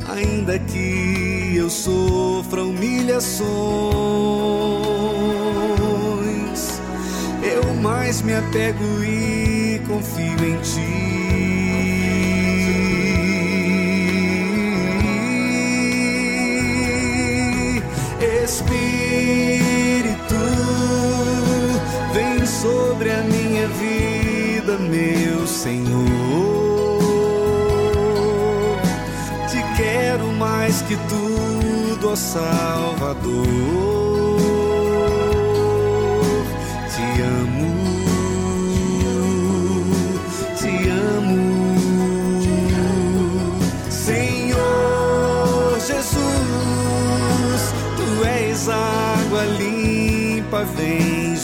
Ainda 0.08 0.56
que 0.60 1.56
eu 1.56 1.68
sofra 1.68 2.62
humilhações, 2.62 3.50
eu 7.42 7.74
mais 7.82 8.22
me 8.22 8.32
apego 8.32 9.02
e 9.02 9.80
confio 9.88 10.44
em 10.44 10.60
ti. 10.60 11.16
Espírito, 18.46 20.36
vem 22.14 22.46
sobre 22.46 23.10
a 23.10 23.22
minha 23.22 23.66
vida, 23.66 24.78
meu 24.78 25.44
Senhor. 25.48 26.06
Te 29.50 29.60
quero 29.76 30.28
mais 30.34 30.80
que 30.82 30.96
tudo, 31.08 32.10
ó 32.12 32.14
Salvador. 32.14 34.05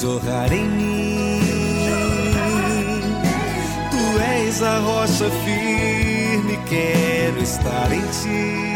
Jorrar 0.03 0.53
em 0.53 0.69
mim. 0.69 1.41
Tu 3.93 4.21
és 4.21 4.61
a 4.61 4.79
rocha 4.81 5.31
firme, 5.45 6.59
quero 6.69 7.41
estar 7.41 7.93
em 7.93 8.01
ti. 8.01 8.72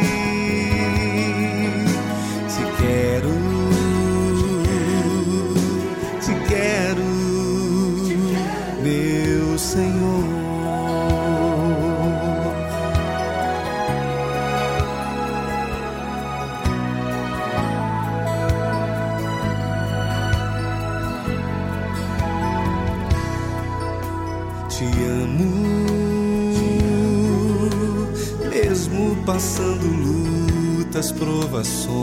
Provações. 31.56 31.96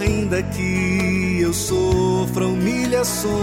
Ainda 0.00 0.42
que 0.42 1.40
eu 1.42 1.52
sofra 1.52 2.46
humilhações, 2.46 3.34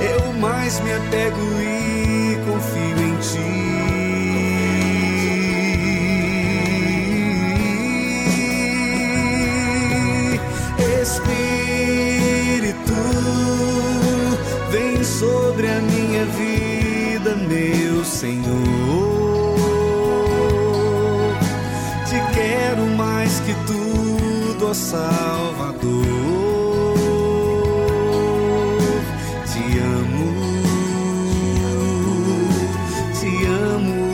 eu 0.00 0.32
mais 0.40 0.80
me 0.80 0.92
apego 0.92 1.60
e 1.60 2.36
confio 2.44 2.98
em 3.06 3.16
ti. 3.18 3.54
Espírito, 11.02 12.94
vem 14.70 15.04
sobre 15.04 15.68
a 15.68 15.80
minha 15.80 16.24
vida, 16.24 16.53
Salvador. 24.74 25.84
Te 29.46 29.64
amo, 29.78 30.30
te 33.20 33.32
amo, 33.46 34.06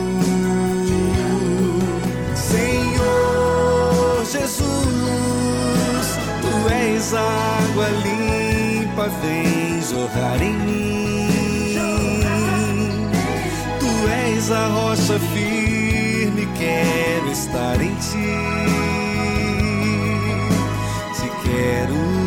Senhor 2.35 4.23
Jesus. 4.31 4.61
Tu 6.41 6.51
és 6.71 7.13
água 7.15 7.87
limpa, 8.05 9.05
vem 9.23 9.81
jorrar 9.81 10.39
em 10.43 10.55
mim. 10.59 11.81
Tu 13.79 13.91
és 14.29 14.51
a 14.51 14.67
rocha 14.67 15.17
firme, 15.33 16.45
quero 16.55 17.31
estar 17.31 17.81
em 17.81 17.95
ti. 17.95 18.20
Quero, 21.91 22.20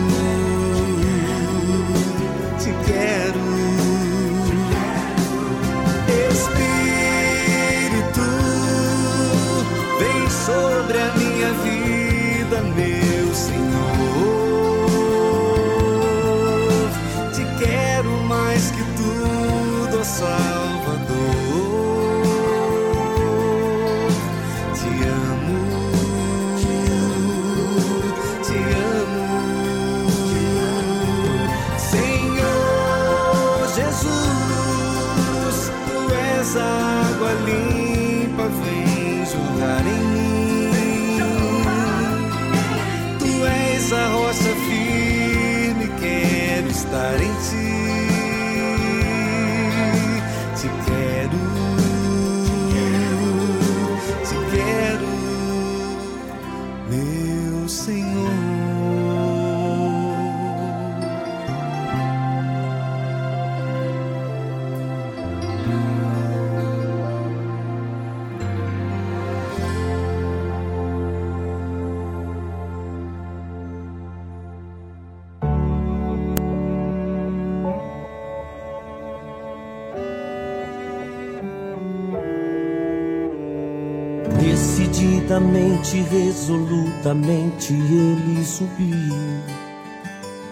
Resolutamente, 85.92 87.72
ele 87.72 88.44
subiu 88.44 89.14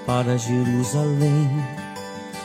para 0.06 0.36
Jerusalém. 0.36 1.50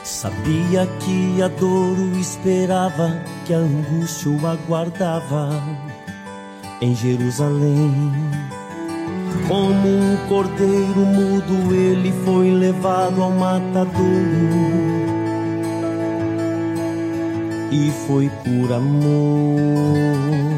Sabia 0.04 0.88
que 1.00 1.42
a 1.42 1.48
dor 1.48 1.98
o 2.00 2.18
esperava, 2.18 3.22
que 3.46 3.54
a 3.54 3.58
angústia 3.58 4.32
o 4.32 4.48
aguardava 4.48 5.50
em 6.82 6.96
Jerusalém. 6.96 8.12
Como 9.48 9.88
um 9.88 10.18
cordeiro 10.28 11.00
mudo, 11.00 11.76
ele 11.76 12.12
foi 12.24 12.50
levado 12.52 13.22
ao 13.22 13.32
matadouro. 13.32 13.98
E 17.70 17.92
foi 18.08 18.30
por 18.44 18.74
amor 18.74 20.58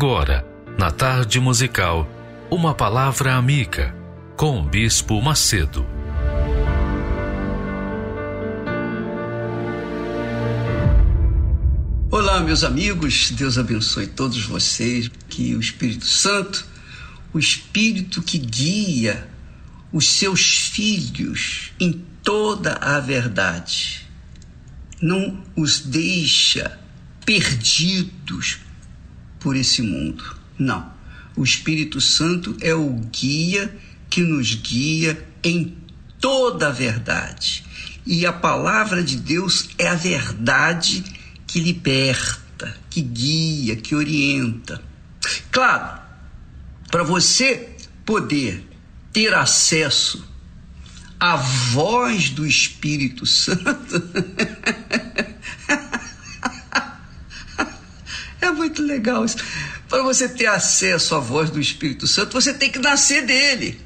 Agora, 0.00 0.46
na 0.78 0.92
tarde 0.92 1.40
musical, 1.40 2.08
uma 2.48 2.72
palavra 2.72 3.34
amiga 3.34 3.92
com 4.36 4.60
o 4.60 4.62
Bispo 4.62 5.20
Macedo. 5.20 5.84
Olá, 12.12 12.38
meus 12.38 12.62
amigos, 12.62 13.32
Deus 13.32 13.58
abençoe 13.58 14.06
todos 14.06 14.40
vocês. 14.44 15.10
Que 15.28 15.56
o 15.56 15.60
Espírito 15.60 16.06
Santo, 16.06 16.64
o 17.34 17.38
Espírito 17.40 18.22
que 18.22 18.38
guia 18.38 19.28
os 19.92 20.08
seus 20.10 20.68
filhos 20.68 21.72
em 21.80 22.04
toda 22.22 22.74
a 22.74 23.00
verdade, 23.00 24.06
não 25.02 25.42
os 25.56 25.80
deixa 25.80 26.78
perdidos 27.26 28.67
por 29.40 29.56
esse 29.56 29.82
mundo. 29.82 30.36
Não. 30.58 30.92
O 31.36 31.44
Espírito 31.44 32.00
Santo 32.00 32.56
é 32.60 32.74
o 32.74 32.90
guia 33.12 33.76
que 34.10 34.22
nos 34.22 34.54
guia 34.54 35.26
em 35.42 35.76
toda 36.20 36.68
a 36.68 36.72
verdade. 36.72 37.64
E 38.04 38.26
a 38.26 38.32
palavra 38.32 39.02
de 39.02 39.16
Deus 39.16 39.68
é 39.78 39.86
a 39.86 39.94
verdade 39.94 41.04
que 41.46 41.60
liberta, 41.60 42.76
que 42.90 43.00
guia, 43.00 43.76
que 43.76 43.94
orienta. 43.94 44.82
Claro, 45.50 46.00
para 46.90 47.02
você 47.02 47.76
poder 48.04 48.66
ter 49.12 49.34
acesso 49.34 50.26
à 51.20 51.36
voz 51.36 52.30
do 52.30 52.46
Espírito 52.46 53.26
Santo, 53.26 54.02
é 58.48 58.52
muito 58.52 58.82
legal 58.82 59.24
isso. 59.24 59.36
Para 59.88 60.02
você 60.02 60.28
ter 60.28 60.46
acesso 60.46 61.14
à 61.14 61.18
voz 61.18 61.50
do 61.50 61.60
Espírito 61.60 62.06
Santo, 62.06 62.32
você 62.32 62.52
tem 62.52 62.70
que 62.70 62.78
nascer 62.78 63.24
dele. 63.24 63.80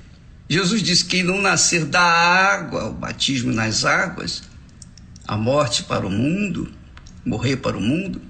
Jesus 0.49 0.83
disse 0.83 1.05
que 1.05 1.11
quem 1.11 1.23
não 1.23 1.41
nascer 1.41 1.85
da 1.85 2.03
água, 2.03 2.87
o 2.87 2.93
batismo 2.93 3.53
nas 3.53 3.85
águas, 3.85 4.43
a 5.27 5.37
morte 5.37 5.85
para 5.85 6.07
o 6.07 6.11
mundo, 6.11 6.73
morrer 7.25 7.57
para 7.57 7.77
o 7.77 7.81
mundo, 7.81 8.21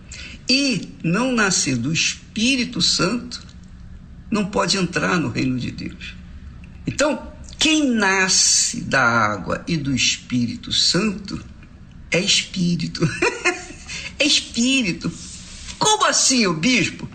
e 0.48 0.90
não 1.02 1.32
nascer 1.32 1.76
do 1.76 1.92
Espírito 1.92 2.82
Santo, 2.82 3.42
não 4.30 4.46
pode 4.46 4.76
entrar 4.76 5.18
no 5.18 5.30
reino 5.30 5.58
de 5.58 5.70
Deus. 5.70 6.14
Então, 6.86 7.32
quem 7.58 7.90
nasce 7.90 8.80
da 8.80 9.02
água 9.02 9.64
e 9.66 9.76
do 9.76 9.94
Espírito 9.94 10.72
Santo 10.72 11.42
é 12.10 12.20
espírito. 12.20 13.08
é 14.18 14.24
espírito. 14.24 15.10
Como 15.82 16.04
assim, 16.04 16.46
o 16.46 16.54
bispo? 16.54 17.08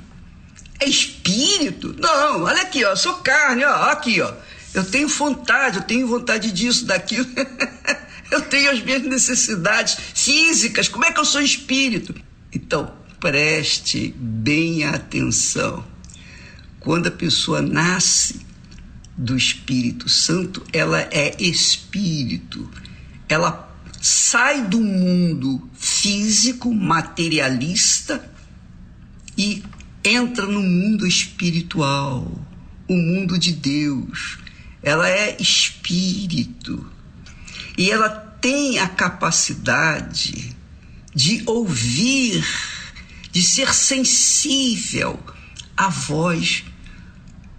É 0.78 0.89
espírito? 0.89 1.95
Não, 1.97 2.43
olha 2.43 2.63
aqui, 2.63 2.84
ó, 2.84 2.97
sou 2.97 3.13
carne, 3.15 3.63
ó, 3.63 3.91
aqui, 3.91 4.20
ó. 4.20 4.34
Eu 4.74 4.84
tenho 4.84 5.07
vontade, 5.07 5.78
eu 5.78 5.84
tenho 5.84 6.05
vontade 6.05 6.51
disso, 6.51 6.86
daquilo. 6.86 7.26
eu 8.30 8.41
tenho 8.41 8.70
as 8.70 8.82
minhas 8.84 9.03
necessidades 9.03 9.97
físicas. 10.13 10.89
Como 10.89 11.05
é 11.05 11.13
que 11.13 11.20
eu 11.20 11.24
sou 11.24 11.39
espírito? 11.39 12.13
Então, 12.51 12.93
preste 13.22 14.13
bem 14.18 14.84
atenção. 14.84 15.86
Quando 16.82 17.07
a 17.07 17.11
pessoa 17.11 17.61
nasce 17.61 18.45
do 19.18 19.38
Espírito 19.38 20.09
Santo, 20.09 20.61
ela 20.74 20.99
é 21.09 21.41
espírito. 21.41 22.70
Ela 23.30 23.74
sai 24.01 24.61
do 24.65 24.82
mundo 24.82 25.70
físico, 25.74 26.74
materialista 26.74 28.36
entra 30.03 30.45
no 30.45 30.61
mundo 30.61 31.05
espiritual, 31.05 32.29
o 32.87 32.95
mundo 32.95 33.37
de 33.37 33.51
Deus. 33.53 34.37
Ela 34.81 35.09
é 35.09 35.35
espírito 35.39 36.85
e 37.77 37.91
ela 37.91 38.09
tem 38.09 38.79
a 38.79 38.87
capacidade 38.87 40.55
de 41.13 41.43
ouvir, 41.45 42.45
de 43.31 43.41
ser 43.41 43.73
sensível 43.73 45.19
à 45.75 45.89
voz 45.89 46.63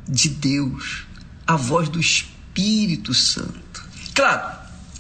de 0.09 0.29
Deus, 0.29 1.05
à 1.47 1.57
voz 1.57 1.89
do 1.89 2.01
Espírito 2.01 3.13
Santo. 3.13 3.85
Claro, 4.15 4.57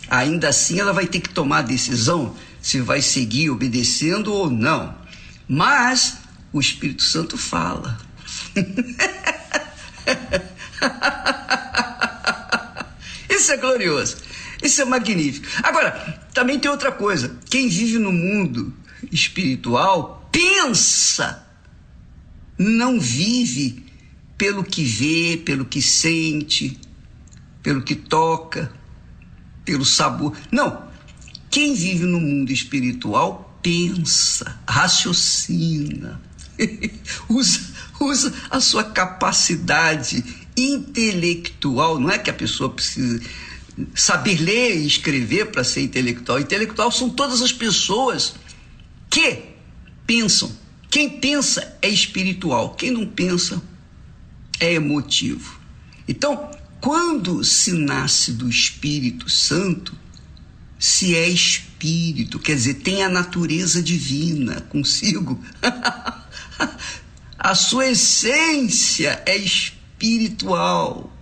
ainda 0.08 0.48
assim 0.48 0.78
ela 0.78 0.92
vai 0.92 1.06
ter 1.06 1.20
que 1.20 1.30
tomar 1.30 1.58
a 1.58 1.62
decisão 1.62 2.34
se 2.60 2.80
vai 2.80 3.00
seguir 3.00 3.50
obedecendo 3.50 4.32
ou 4.32 4.50
não. 4.50 4.94
Mas 5.48 6.18
o 6.52 6.60
Espírito 6.60 7.02
Santo 7.02 7.36
fala. 7.36 7.98
Isso 13.28 13.52
é 13.52 13.56
glorioso. 13.56 14.16
Isso 14.62 14.82
é 14.82 14.84
magnífico. 14.84 15.46
Agora, 15.62 15.92
também 16.34 16.58
tem 16.58 16.70
outra 16.70 16.90
coisa. 16.90 17.36
Quem 17.48 17.68
vive 17.68 17.98
no 17.98 18.12
mundo 18.12 18.74
espiritual 19.12 20.28
pensa, 20.32 21.46
não 22.58 22.98
vive 22.98 23.86
pelo 24.36 24.64
que 24.64 24.84
vê, 24.84 25.40
pelo 25.44 25.64
que 25.64 25.80
sente, 25.80 26.78
pelo 27.62 27.82
que 27.82 27.94
toca, 27.94 28.72
pelo 29.64 29.84
sabor. 29.84 30.36
Não. 30.50 30.88
Quem 31.50 31.74
vive 31.74 32.04
no 32.04 32.20
mundo 32.20 32.52
espiritual 32.52 33.58
pensa, 33.62 34.60
raciocina, 34.68 36.20
usa, 37.28 37.60
usa 38.00 38.34
a 38.50 38.60
sua 38.60 38.84
capacidade 38.84 40.24
intelectual. 40.56 41.98
Não 41.98 42.10
é 42.10 42.18
que 42.18 42.30
a 42.30 42.34
pessoa 42.34 42.70
precisa 42.70 43.20
saber 43.94 44.40
ler 44.40 44.76
e 44.76 44.86
escrever 44.86 45.46
para 45.46 45.62
ser 45.62 45.82
intelectual. 45.82 46.40
Intelectual 46.40 46.90
são 46.90 47.10
todas 47.10 47.42
as 47.42 47.52
pessoas 47.52 48.34
que 49.08 49.42
pensam. 50.06 50.50
Quem 50.90 51.20
pensa 51.20 51.76
é 51.82 51.88
espiritual, 51.88 52.74
quem 52.74 52.90
não 52.90 53.06
pensa 53.06 53.62
é 54.58 54.72
emotivo. 54.74 55.60
Então, 56.06 56.50
quando 56.80 57.44
se 57.44 57.72
nasce 57.72 58.32
do 58.32 58.48
Espírito 58.48 59.28
Santo, 59.28 59.94
se 60.78 61.14
é 61.14 61.28
espírito, 61.28 62.38
quer 62.38 62.54
dizer, 62.54 62.74
tem 62.74 63.02
a 63.02 63.08
natureza 63.08 63.82
divina 63.82 64.60
consigo. 64.62 65.42
a 67.38 67.54
sua 67.54 67.88
essência 67.88 69.22
é 69.26 69.36
espiritual. 69.36 71.12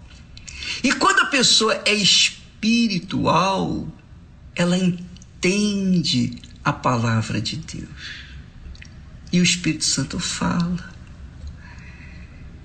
E 0.82 0.92
quando 0.92 1.20
a 1.20 1.26
pessoa 1.26 1.80
é 1.84 1.94
espiritual, 1.94 3.86
ela 4.54 4.76
entende 4.76 6.36
a 6.64 6.72
palavra 6.72 7.40
de 7.40 7.56
Deus. 7.56 7.88
E 9.32 9.40
o 9.40 9.42
Espírito 9.42 9.84
Santo 9.84 10.18
fala. 10.18 10.92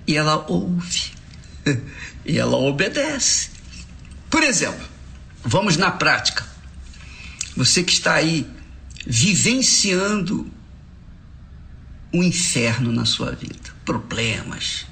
E 0.06 0.16
ela 0.16 0.44
ouve. 0.48 1.12
E 2.24 2.38
ela 2.38 2.56
obedece. 2.56 3.50
Por 4.30 4.44
exemplo, 4.44 4.86
vamos 5.42 5.76
na 5.76 5.90
prática. 5.90 6.46
Você 7.56 7.82
que 7.82 7.92
está 7.92 8.14
aí 8.14 8.48
vivenciando 9.04 10.48
um 12.12 12.22
inferno 12.22 12.92
na 12.92 13.04
sua 13.04 13.32
vida, 13.32 13.74
problemas, 13.84 14.86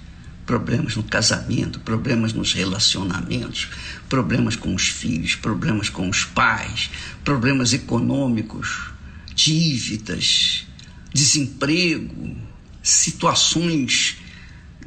problemas 0.47 0.97
no 0.97 1.03
casamento, 1.03 1.79
problemas 1.81 2.33
nos 2.33 2.53
relacionamentos, 2.53 3.69
problemas 4.09 4.57
com 4.57 4.75
os 4.75 4.89
filhos, 4.89 5.35
problemas 5.35 5.89
com 5.89 6.09
os 6.09 6.25
pais, 6.25 6.91
problemas 7.23 7.73
econômicos, 7.73 8.91
dívidas, 9.35 10.67
desemprego, 11.13 12.37
situações 12.83 14.17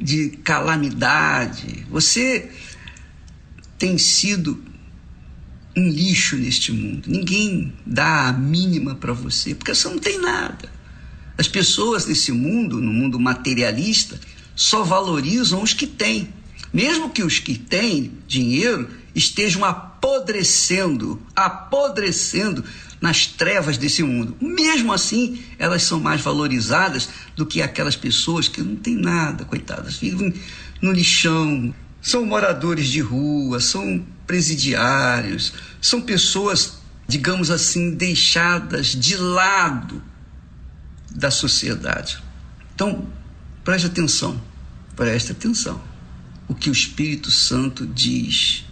de 0.00 0.30
calamidade. 0.42 1.86
Você 1.88 2.50
tem 3.78 3.96
sido 3.96 4.62
um 5.76 5.88
lixo 5.88 6.36
neste 6.36 6.72
mundo. 6.72 7.08
Ninguém 7.08 7.72
dá 7.86 8.28
a 8.28 8.32
mínima 8.32 8.94
para 8.94 9.12
você, 9.12 9.54
porque 9.54 9.74
você 9.74 9.88
não 9.88 9.98
tem 9.98 10.20
nada. 10.20 10.73
As 11.36 11.48
pessoas 11.48 12.06
nesse 12.06 12.30
mundo, 12.30 12.80
no 12.80 12.92
mundo 12.92 13.18
materialista, 13.18 14.20
só 14.54 14.84
valorizam 14.84 15.62
os 15.62 15.72
que 15.72 15.86
têm. 15.86 16.28
Mesmo 16.72 17.10
que 17.10 17.22
os 17.22 17.38
que 17.38 17.58
têm 17.58 18.12
dinheiro 18.26 18.88
estejam 19.14 19.64
apodrecendo, 19.64 21.20
apodrecendo 21.34 22.64
nas 23.00 23.26
trevas 23.26 23.76
desse 23.76 24.02
mundo. 24.02 24.36
Mesmo 24.40 24.92
assim, 24.92 25.40
elas 25.58 25.82
são 25.82 26.00
mais 26.00 26.20
valorizadas 26.20 27.08
do 27.36 27.44
que 27.44 27.62
aquelas 27.62 27.96
pessoas 27.96 28.48
que 28.48 28.62
não 28.62 28.76
têm 28.76 28.96
nada, 28.96 29.44
coitadas, 29.44 29.96
vivem 29.96 30.34
no 30.80 30.92
lixão, 30.92 31.74
são 32.00 32.24
moradores 32.24 32.88
de 32.88 33.00
rua, 33.00 33.60
são 33.60 34.04
presidiários, 34.26 35.52
são 35.80 36.00
pessoas, 36.00 36.78
digamos 37.06 37.50
assim, 37.50 37.94
deixadas 37.94 38.88
de 38.88 39.16
lado 39.16 40.02
da 41.14 41.30
sociedade. 41.30 42.22
Então, 42.74 43.06
preste 43.62 43.86
atenção, 43.86 44.40
preste 44.96 45.30
atenção. 45.32 45.80
O 46.48 46.54
que 46.54 46.68
o 46.68 46.72
Espírito 46.72 47.30
Santo 47.30 47.86
diz 47.86 48.64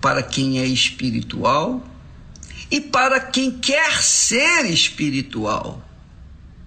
para 0.00 0.22
quem 0.22 0.58
é 0.58 0.66
espiritual 0.66 1.86
e 2.70 2.80
para 2.80 3.20
quem 3.20 3.50
quer 3.50 4.02
ser 4.02 4.64
espiritual. 4.66 5.86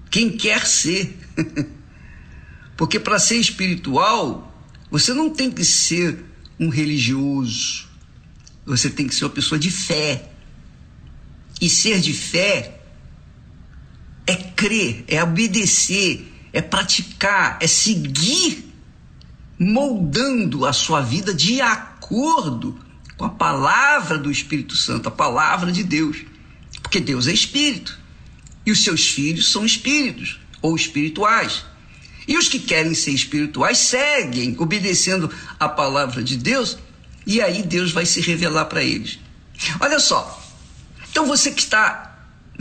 Quem 0.10 0.38
quer 0.38 0.66
ser. 0.66 1.18
Porque 2.78 3.00
para 3.00 3.20
ser 3.20 3.36
espiritual, 3.38 4.46
você 4.90 5.14
não 5.14 5.30
tem 5.30 5.52
que 5.52 5.66
ser 5.66 6.24
um 6.60 6.70
religioso. 6.70 7.88
Você 8.66 8.90
tem 8.90 9.08
que 9.08 9.16
ser 9.16 9.26
uma 9.26 9.32
pessoa 9.32 9.60
de 9.60 9.70
fé. 9.70 10.32
E 11.60 11.70
ser 11.70 12.00
de 12.00 12.14
fé 12.14 12.79
é 14.30 14.36
crer, 14.36 15.04
é 15.08 15.24
obedecer, 15.24 16.32
é 16.54 16.62
praticar, 16.62 17.58
é 17.60 17.66
seguir 17.66 18.72
moldando 19.58 20.68
a 20.68 20.72
sua 20.72 21.02
vida 21.02 21.34
de 21.34 21.60
acordo 21.60 22.80
com 23.18 23.26
a 23.26 23.30
palavra 23.30 24.20
do 24.20 24.30
Espírito 24.30 24.76
Santo, 24.76 25.10
a 25.10 25.12
palavra 25.12 25.72
de 25.72 25.84
Deus. 25.84 26.18
Porque 26.80 27.00
Deus 27.00 27.26
é 27.26 27.34
espírito. 27.34 27.98
E 28.64 28.72
os 28.72 28.84
seus 28.84 29.10
filhos 29.10 29.52
são 29.52 29.66
espíritos 29.66 30.40
ou 30.62 30.76
espirituais. 30.76 31.66
E 32.28 32.38
os 32.38 32.48
que 32.48 32.60
querem 32.60 32.94
ser 32.94 33.12
espirituais 33.12 33.80
seguem, 33.80 34.56
obedecendo 34.60 35.34
a 35.60 35.68
palavra 35.68 36.24
de 36.24 36.38
Deus, 36.38 36.78
e 37.26 37.42
aí 37.42 37.64
Deus 37.64 37.92
vai 37.92 38.06
se 38.06 38.22
revelar 38.22 38.66
para 38.66 38.84
eles. 38.84 39.18
Olha 39.80 40.00
só, 40.00 40.40
então 41.10 41.26
você 41.26 41.50
que 41.50 41.62
está 41.62 42.09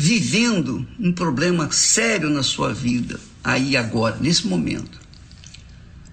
vivendo 0.01 0.86
um 0.96 1.12
problema 1.12 1.68
sério 1.72 2.30
na 2.30 2.44
sua 2.44 2.72
vida, 2.72 3.18
aí 3.42 3.76
agora, 3.76 4.16
nesse 4.20 4.46
momento, 4.46 4.96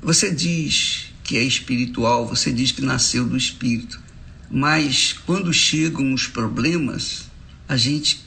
você 0.02 0.32
diz 0.32 1.14
que 1.24 1.38
é 1.38 1.44
espiritual, 1.44 2.26
você 2.26 2.52
diz 2.52 2.72
que 2.72 2.82
nasceu 2.82 3.26
do 3.26 3.38
espírito, 3.38 4.02
mas 4.50 5.14
quando 5.14 5.54
chegam 5.54 6.16
os 6.16 6.26
problemas, 6.26 7.30
a 7.70 7.78
gente 7.78 8.26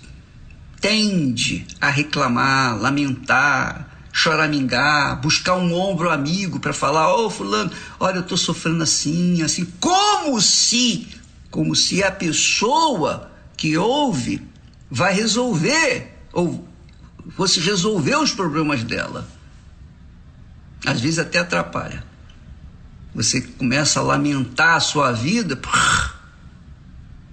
tende 0.80 1.66
a 1.80 1.90
reclamar, 1.90 2.80
lamentar, 2.80 3.98
choramingar, 4.12 5.20
buscar 5.20 5.56
um 5.56 5.74
ombro 5.74 6.08
amigo 6.08 6.60
para 6.60 6.72
falar: 6.72 7.12
Ô 7.16 7.26
oh, 7.26 7.30
Fulano, 7.30 7.72
olha, 7.98 8.18
eu 8.18 8.22
estou 8.22 8.38
sofrendo 8.38 8.84
assim, 8.84 9.42
assim, 9.42 9.66
como 9.80 10.40
se, 10.40 11.08
como 11.50 11.74
se 11.74 12.00
a 12.04 12.12
pessoa 12.12 13.32
que 13.56 13.76
ouve 13.76 14.46
vai 14.90 15.14
resolver, 15.14 16.14
ou 16.32 16.66
fosse 17.36 17.60
resolver 17.60 18.16
os 18.16 18.32
problemas 18.32 18.82
dela. 18.82 19.28
Às 20.86 21.00
vezes 21.00 21.18
até 21.18 21.38
atrapalha. 21.38 22.04
Você 23.14 23.40
começa 23.40 24.00
a 24.00 24.02
lamentar 24.02 24.76
a 24.76 24.80
sua 24.80 25.12
vida, 25.12 25.60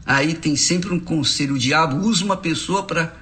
aí 0.05 0.33
tem 0.33 0.55
sempre 0.55 0.93
um 0.93 0.99
conselho: 0.99 1.55
o 1.55 1.59
diabo 1.59 1.97
usa 1.97 2.25
uma 2.25 2.37
pessoa 2.37 2.83
para 2.83 3.13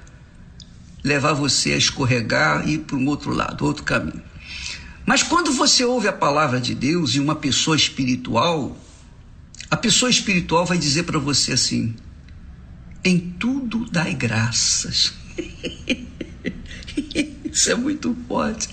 levar 1.02 1.34
você 1.34 1.72
a 1.72 1.76
escorregar 1.76 2.66
e 2.66 2.74
ir 2.74 2.78
para 2.78 2.96
um 2.96 3.06
outro 3.06 3.32
lado, 3.32 3.64
outro 3.64 3.84
caminho. 3.84 4.22
Mas 5.04 5.22
quando 5.22 5.52
você 5.52 5.84
ouve 5.84 6.08
a 6.08 6.12
palavra 6.12 6.58
de 6.58 6.74
Deus 6.74 7.14
e 7.14 7.20
uma 7.20 7.34
pessoa 7.34 7.76
espiritual, 7.76 8.74
a 9.70 9.76
pessoa 9.76 10.10
espiritual 10.10 10.64
vai 10.64 10.78
dizer 10.78 11.02
para 11.02 11.18
você 11.18 11.52
assim: 11.52 11.94
em 13.04 13.18
tudo 13.38 13.84
dai 13.90 14.14
graças. 14.14 15.12
Isso 17.44 17.70
é 17.70 17.74
muito 17.74 18.16
forte. 18.26 18.68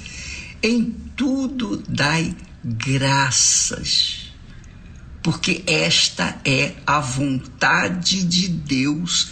Em 0.63 0.95
tudo 1.15 1.83
dai 1.87 2.35
graças, 2.63 4.31
porque 5.21 5.63
esta 5.67 6.39
é 6.45 6.73
a 6.85 6.99
vontade 6.99 8.23
de 8.23 8.47
Deus 8.47 9.31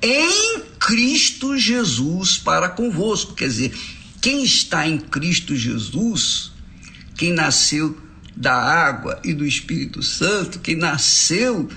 em 0.00 0.60
Cristo 0.80 1.58
Jesus 1.58 2.38
para 2.38 2.68
convosco. 2.68 3.34
Quer 3.34 3.48
dizer, 3.48 3.78
quem 4.20 4.44
está 4.44 4.88
em 4.88 4.98
Cristo 4.98 5.54
Jesus, 5.54 6.52
quem 7.16 7.32
nasceu 7.32 7.98
da 8.34 8.54
água 8.54 9.20
e 9.24 9.34
do 9.34 9.44
Espírito 9.44 10.02
Santo, 10.02 10.60
quem 10.60 10.76
nasceu 10.76 11.68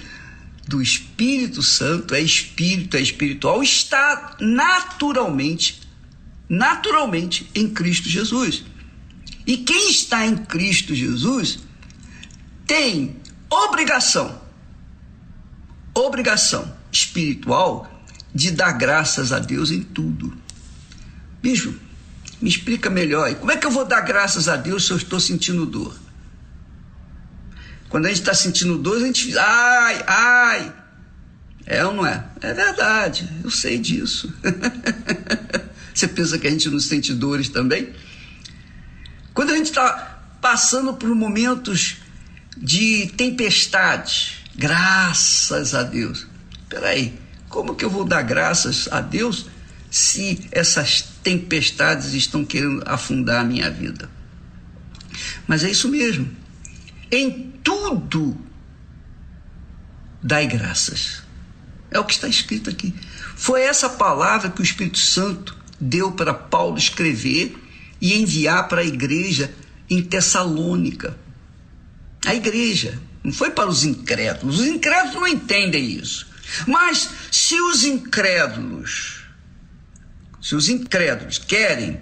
do 0.72 0.82
Espírito 0.82 1.61
Santo, 1.61 2.15
é 2.15 2.22
espírito, 2.22 2.95
é 2.95 3.01
espiritual, 3.01 3.61
está 3.61 4.38
naturalmente, 4.39 5.82
naturalmente 6.47 7.51
em 7.53 7.69
Cristo 7.69 8.07
Jesus. 8.07 8.63
E 9.45 9.57
quem 9.57 9.91
está 9.91 10.26
em 10.26 10.38
Cristo 10.38 10.95
Jesus 10.95 11.59
tem 12.65 13.17
obrigação, 13.49 14.41
obrigação 15.93 16.74
espiritual 16.89 18.05
de 18.34 18.49
dar 18.49 18.72
graças 18.72 19.34
a 19.34 19.39
Deus 19.39 19.72
em 19.72 19.84
tudo. 19.84 20.34
Bicho, 21.41 21.78
me 22.41 22.47
explica 22.47 22.89
melhor. 22.89 23.30
E 23.30 23.36
como 23.36 23.51
é 23.51 23.57
que 23.57 23.65
eu 23.65 23.72
vou 23.72 23.84
dar 23.84 23.99
graças 24.01 24.47
a 24.47 24.55
Deus 24.55 24.86
se 24.86 24.91
eu 24.91 24.97
estou 24.97 25.19
sentindo 25.19 25.65
dor? 25.65 25.99
Quando 27.91 28.05
a 28.05 28.07
gente 28.07 28.21
está 28.21 28.33
sentindo 28.33 28.77
dor, 28.77 28.95
a 28.95 29.05
gente 29.05 29.37
ai, 29.37 30.03
ai. 30.07 30.73
É 31.65 31.85
ou 31.85 31.93
não 31.93 32.07
é? 32.07 32.25
É 32.39 32.53
verdade, 32.53 33.29
eu 33.43 33.51
sei 33.51 33.77
disso. 33.77 34.33
Você 35.93 36.07
pensa 36.07 36.39
que 36.39 36.47
a 36.47 36.49
gente 36.49 36.69
não 36.69 36.79
sente 36.79 37.13
dores 37.13 37.49
também? 37.49 37.89
Quando 39.33 39.51
a 39.51 39.57
gente 39.57 39.65
está 39.65 40.37
passando 40.39 40.93
por 40.93 41.13
momentos 41.13 41.97
de 42.57 43.07
tempestade, 43.17 44.37
graças 44.55 45.75
a 45.75 45.83
Deus. 45.83 46.25
Peraí, 46.69 47.13
como 47.49 47.75
que 47.75 47.83
eu 47.83 47.89
vou 47.89 48.05
dar 48.05 48.21
graças 48.21 48.87
a 48.89 49.01
Deus 49.01 49.47
se 49.89 50.47
essas 50.53 51.01
tempestades 51.21 52.13
estão 52.13 52.45
querendo 52.45 52.83
afundar 52.85 53.41
a 53.41 53.43
minha 53.43 53.69
vida? 53.69 54.09
Mas 55.45 55.65
é 55.65 55.69
isso 55.69 55.89
mesmo. 55.89 56.40
Em 57.12 57.51
tudo 57.64 58.38
dai 60.22 60.47
graças. 60.47 61.24
É 61.89 61.99
o 61.99 62.05
que 62.05 62.14
está 62.14 62.28
escrito 62.28 62.70
aqui. 62.70 62.93
Foi 63.36 63.62
essa 63.62 63.89
palavra 63.89 64.49
que 64.49 64.62
o 64.62 64.64
Espírito 64.64 64.99
Santo 64.99 65.57
deu 65.80 66.12
para 66.12 66.34
Paulo 66.34 66.78
escrever 66.78 67.55
e 67.99 68.22
enviar 68.22 68.68
para 68.68 68.82
a 68.82 68.86
igreja 68.86 69.53
em 69.89 70.01
Tessalônica. 70.01 71.18
A 72.26 72.34
igreja, 72.34 72.99
não 73.24 73.34
foi 73.34 73.49
para 73.51 73.70
os 73.70 73.84
incrédulos. 73.84 74.59
Os 74.59 74.68
incrédulos 74.68 75.16
não 75.16 75.28
entendem 75.28 75.91
isso. 75.91 76.28
Mas 76.68 77.09
se 77.32 77.59
os 77.59 77.84
incrédulos, 77.84 79.24
se 80.41 80.55
os 80.55 80.70
incrédulos 80.70 81.38
querem 81.38 81.99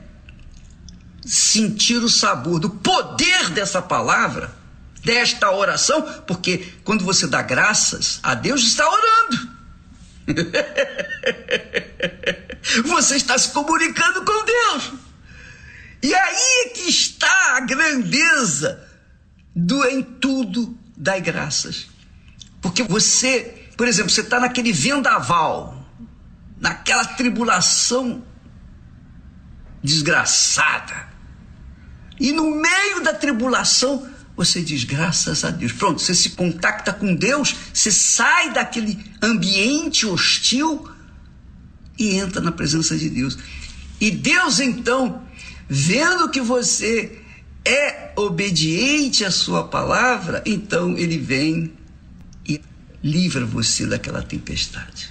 sentir 1.25 1.97
o 1.97 2.09
sabor 2.09 2.59
do 2.59 2.69
poder 2.69 3.49
dessa 3.49 3.81
palavra, 3.81 4.58
desta 5.03 5.51
oração, 5.51 6.01
porque 6.27 6.73
quando 6.83 7.05
você 7.05 7.27
dá 7.27 7.41
graças 7.41 8.19
a 8.21 8.35
Deus, 8.35 8.63
está 8.63 8.89
orando. 8.89 9.59
você 12.85 13.15
está 13.15 13.37
se 13.37 13.51
comunicando 13.51 14.23
com 14.23 14.45
Deus. 14.45 14.91
E 16.01 16.13
aí 16.13 16.65
é 16.65 16.69
que 16.69 16.89
está 16.89 17.57
a 17.57 17.59
grandeza 17.61 18.87
do 19.55 19.83
em 19.85 20.01
tudo 20.01 20.77
dai 20.95 21.21
graças. 21.21 21.87
Porque 22.61 22.83
você, 22.83 23.69
por 23.77 23.87
exemplo, 23.87 24.11
você 24.11 24.21
está 24.21 24.39
naquele 24.39 24.71
vendaval, 24.71 25.85
naquela 26.59 27.05
tribulação 27.05 28.23
desgraçada. 29.81 31.09
E 32.19 32.33
no 32.33 32.51
meio 32.51 33.01
da 33.01 33.13
tribulação, 33.13 34.09
você 34.39 34.61
diz 34.61 34.85
graças 34.85 35.43
a 35.43 35.49
Deus. 35.49 35.73
Pronto, 35.73 36.01
você 36.01 36.15
se 36.15 36.29
contacta 36.29 36.93
com 36.93 37.13
Deus, 37.13 37.53
você 37.73 37.91
sai 37.91 38.53
daquele 38.53 38.97
ambiente 39.21 40.05
hostil 40.05 40.89
e 41.97 42.15
entra 42.15 42.39
na 42.39 42.49
presença 42.49 42.97
de 42.97 43.09
Deus. 43.09 43.37
E 43.99 44.09
Deus 44.09 44.61
então 44.61 45.21
vendo 45.67 46.29
que 46.29 46.39
você 46.39 47.19
é 47.65 48.13
obediente 48.15 49.25
à 49.25 49.31
sua 49.31 49.67
palavra, 49.67 50.41
então 50.45 50.97
ele 50.97 51.17
vem 51.17 51.73
e 52.47 52.61
livra 53.03 53.45
você 53.45 53.85
daquela 53.85 54.21
tempestade. 54.21 55.09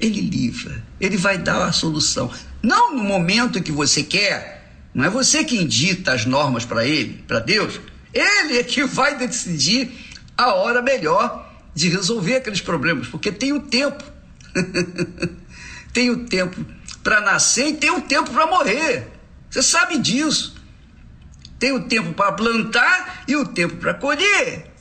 Ele 0.00 0.20
livra, 0.20 0.84
ele 1.00 1.16
vai 1.16 1.38
dar 1.38 1.68
a 1.68 1.72
solução. 1.72 2.28
Não 2.60 2.96
no 2.96 3.04
momento 3.04 3.62
que 3.62 3.70
você 3.70 4.02
quer, 4.02 4.74
não 4.92 5.04
é 5.04 5.08
você 5.08 5.44
quem 5.44 5.64
dita 5.68 6.12
as 6.12 6.26
normas 6.26 6.64
para 6.64 6.84
ele, 6.84 7.22
para 7.28 7.38
Deus. 7.38 7.78
Ele 8.18 8.58
é 8.58 8.64
que 8.64 8.82
vai 8.84 9.18
decidir 9.18 9.92
a 10.36 10.54
hora 10.54 10.80
melhor 10.80 11.54
de 11.74 11.90
resolver 11.90 12.36
aqueles 12.36 12.62
problemas, 12.62 13.06
porque 13.08 13.30
tem 13.30 13.52
o 13.52 13.60
tempo. 13.60 14.02
tem 15.92 16.10
o 16.10 16.24
tempo 16.24 16.64
para 17.02 17.20
nascer 17.20 17.68
e 17.68 17.74
tem 17.74 17.90
o 17.90 18.00
tempo 18.00 18.30
para 18.30 18.46
morrer. 18.46 19.12
Você 19.50 19.62
sabe 19.62 19.98
disso. 19.98 20.56
Tem 21.58 21.72
o 21.72 21.84
tempo 21.84 22.14
para 22.14 22.32
plantar 22.32 23.24
e 23.28 23.36
o 23.36 23.46
tempo 23.46 23.76
para 23.76 23.92
colher. 23.92 24.72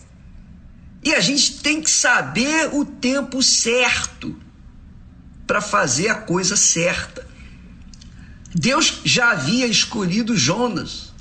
E 1.04 1.14
a 1.14 1.20
gente 1.20 1.60
tem 1.60 1.82
que 1.82 1.90
saber 1.90 2.74
o 2.74 2.86
tempo 2.86 3.44
certo 3.44 4.40
para 5.46 5.60
fazer 5.60 6.08
a 6.08 6.16
coisa 6.16 6.56
certa. 6.56 7.28
Deus 8.54 9.02
já 9.04 9.32
havia 9.32 9.68
escolhido 9.68 10.38
Jonas 10.38 11.14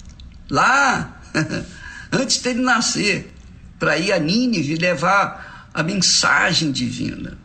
lá 0.48 1.20
antes 2.14 2.40
dele 2.40 2.62
nascer 2.62 3.32
para 3.78 3.98
ir 3.98 4.12
a 4.12 4.18
Nínive 4.18 4.76
levar 4.76 5.70
a 5.74 5.82
mensagem 5.82 6.72
divina. 6.72 7.36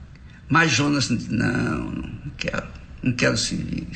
Mas 0.47 0.71
Jonas 0.71 1.09
não, 1.09 1.91
não 1.91 2.31
quero, 2.37 2.67
não 3.03 3.11
quero 3.13 3.37
servir 3.37 3.87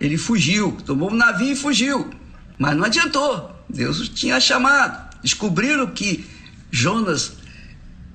ele 0.00 0.18
fugiu, 0.18 0.72
tomou 0.84 1.10
um 1.10 1.14
navio 1.14 1.52
e 1.52 1.56
fugiu. 1.56 2.10
Mas 2.58 2.76
não 2.76 2.84
adiantou. 2.84 3.54
Deus 3.68 4.08
tinha 4.08 4.38
chamado. 4.40 5.16
Descobriram 5.22 5.86
que 5.88 6.26
Jonas 6.70 7.34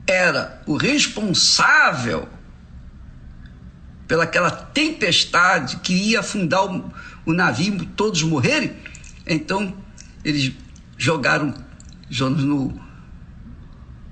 era 0.07 0.61
o 0.65 0.77
responsável 0.77 2.27
pelaquela 4.07 4.51
tempestade 4.51 5.77
que 5.77 5.93
ia 5.93 6.19
afundar 6.19 6.65
o, 6.65 6.93
o 7.25 7.33
navio, 7.33 7.85
todos 7.95 8.21
morrerem. 8.23 8.73
Então, 9.25 9.73
eles 10.23 10.51
jogaram 11.01 11.51
Jonas 12.11 12.43
no, 12.43 12.79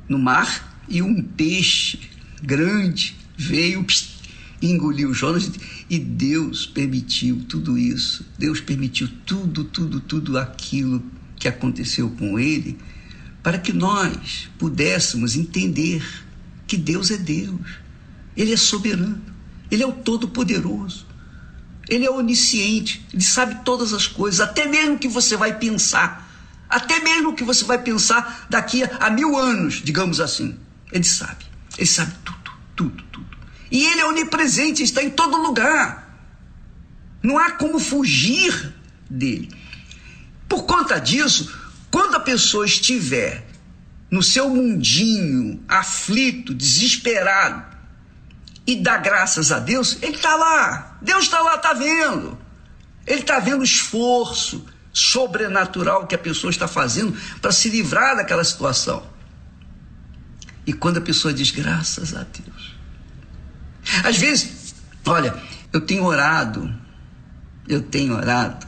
no 0.07 0.17
mar 0.17 0.83
e 0.89 1.03
um 1.03 1.21
peixe 1.21 1.99
grande 2.41 3.15
veio 3.37 3.85
engoliu 4.59 5.13
Jonas 5.13 5.51
e 5.87 5.99
Deus 5.99 6.65
permitiu 6.65 7.45
tudo 7.47 7.77
isso. 7.77 8.25
Deus 8.39 8.59
permitiu 8.59 9.07
tudo, 9.23 9.63
tudo, 9.65 9.99
tudo 9.99 10.35
aquilo 10.35 11.03
que 11.35 11.47
aconteceu 11.47 12.09
com 12.09 12.39
ele 12.39 12.75
para 13.43 13.59
que 13.59 13.71
nós 13.71 14.49
pudéssemos 14.57 15.35
entender 15.35 16.03
que 16.65 16.75
Deus 16.75 17.11
é 17.11 17.17
Deus. 17.17 17.61
Ele 18.35 18.51
é 18.51 18.57
soberano. 18.57 19.21
Ele 19.69 19.83
é 19.83 19.87
o 19.87 19.93
todo-poderoso. 19.93 21.05
Ele 21.87 22.05
é 22.05 22.09
onisciente, 22.09 23.05
ele 23.13 23.23
sabe 23.23 23.63
todas 23.63 23.93
as 23.93 24.07
coisas, 24.07 24.39
até 24.39 24.67
mesmo 24.67 24.97
que 24.97 25.07
você 25.07 25.37
vai 25.37 25.57
pensar. 25.57 26.28
Até 26.69 26.99
mesmo 26.99 27.29
o 27.29 27.35
que 27.35 27.43
você 27.43 27.65
vai 27.65 27.79
pensar 27.79 28.45
daqui 28.49 28.83
a, 28.99 29.09
mil 29.09 29.35
anos, 29.35 29.81
digamos 29.83 30.19
assim. 30.21 30.57
Ele 30.91 31.03
sabe. 31.03 31.45
Ele 31.77 31.87
sabe 31.87 32.13
tudo, 32.23 32.51
tudo, 32.75 33.03
tudo. 33.11 33.37
E 33.71 33.85
ele 33.85 34.01
é 34.01 34.05
onipresente, 34.05 34.83
está 34.83 35.01
em 35.01 35.09
todo 35.09 35.37
lugar. 35.37 36.07
Não 37.23 37.39
há 37.39 37.51
como 37.51 37.79
fugir 37.79 38.73
dele. 39.09 39.49
Por 40.47 40.63
conta 40.63 40.99
disso, 40.99 41.51
quando 41.89 42.15
a 42.15 42.19
pessoa 42.19 42.65
estiver 42.65 43.47
no 44.11 44.21
seu 44.21 44.49
mundinho, 44.49 45.63
aflito, 45.67 46.53
desesperado, 46.53 47.65
e 48.65 48.75
dá 48.75 48.97
graças 48.97 49.51
a 49.51 49.59
Deus, 49.59 49.97
ele 50.01 50.15
está 50.15 50.35
lá. 50.35 50.97
Deus 51.01 51.23
está 51.23 51.41
lá, 51.41 51.55
está 51.55 51.73
vendo. 51.73 52.37
Ele 53.07 53.21
está 53.21 53.39
vendo 53.39 53.61
o 53.61 53.63
esforço 53.63 54.65
sobrenatural 54.91 56.07
que 56.07 56.15
a 56.15 56.17
pessoa 56.17 56.51
está 56.51 56.67
fazendo 56.67 57.15
para 57.41 57.51
se 57.51 57.69
livrar 57.69 58.15
daquela 58.15 58.43
situação. 58.43 59.03
E 60.65 60.73
quando 60.73 60.97
a 60.97 61.01
pessoa 61.01 61.33
diz 61.33 61.51
graças 61.51 62.15
a 62.15 62.23
Deus. 62.23 62.75
Às 64.03 64.17
vezes, 64.17 64.75
olha, 65.05 65.35
eu 65.73 65.81
tenho 65.81 66.03
orado, 66.03 66.73
eu 67.67 67.81
tenho 67.81 68.15
orado 68.15 68.67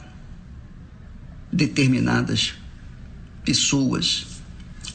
determinadas 1.51 2.53
pessoas 3.43 4.28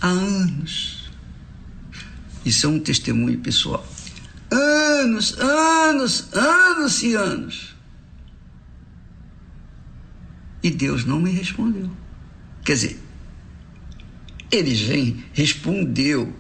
há 0.01 0.09
anos. 0.09 1.11
Isso 2.45 2.67
é 2.67 2.69
um 2.69 2.81
testemunho 2.81 3.39
pessoal. 3.39 3.87
Anos, 4.51 5.39
anos, 5.39 6.33
anos 6.33 7.03
e 7.03 7.15
anos. 7.15 7.76
E 10.63 10.71
Deus 10.71 11.05
não 11.05 11.21
me 11.21 11.31
respondeu. 11.31 11.91
Quer 12.65 12.75
dizer, 12.75 13.01
ele 14.51 14.75
já 14.75 14.95
respondeu, 15.33 16.35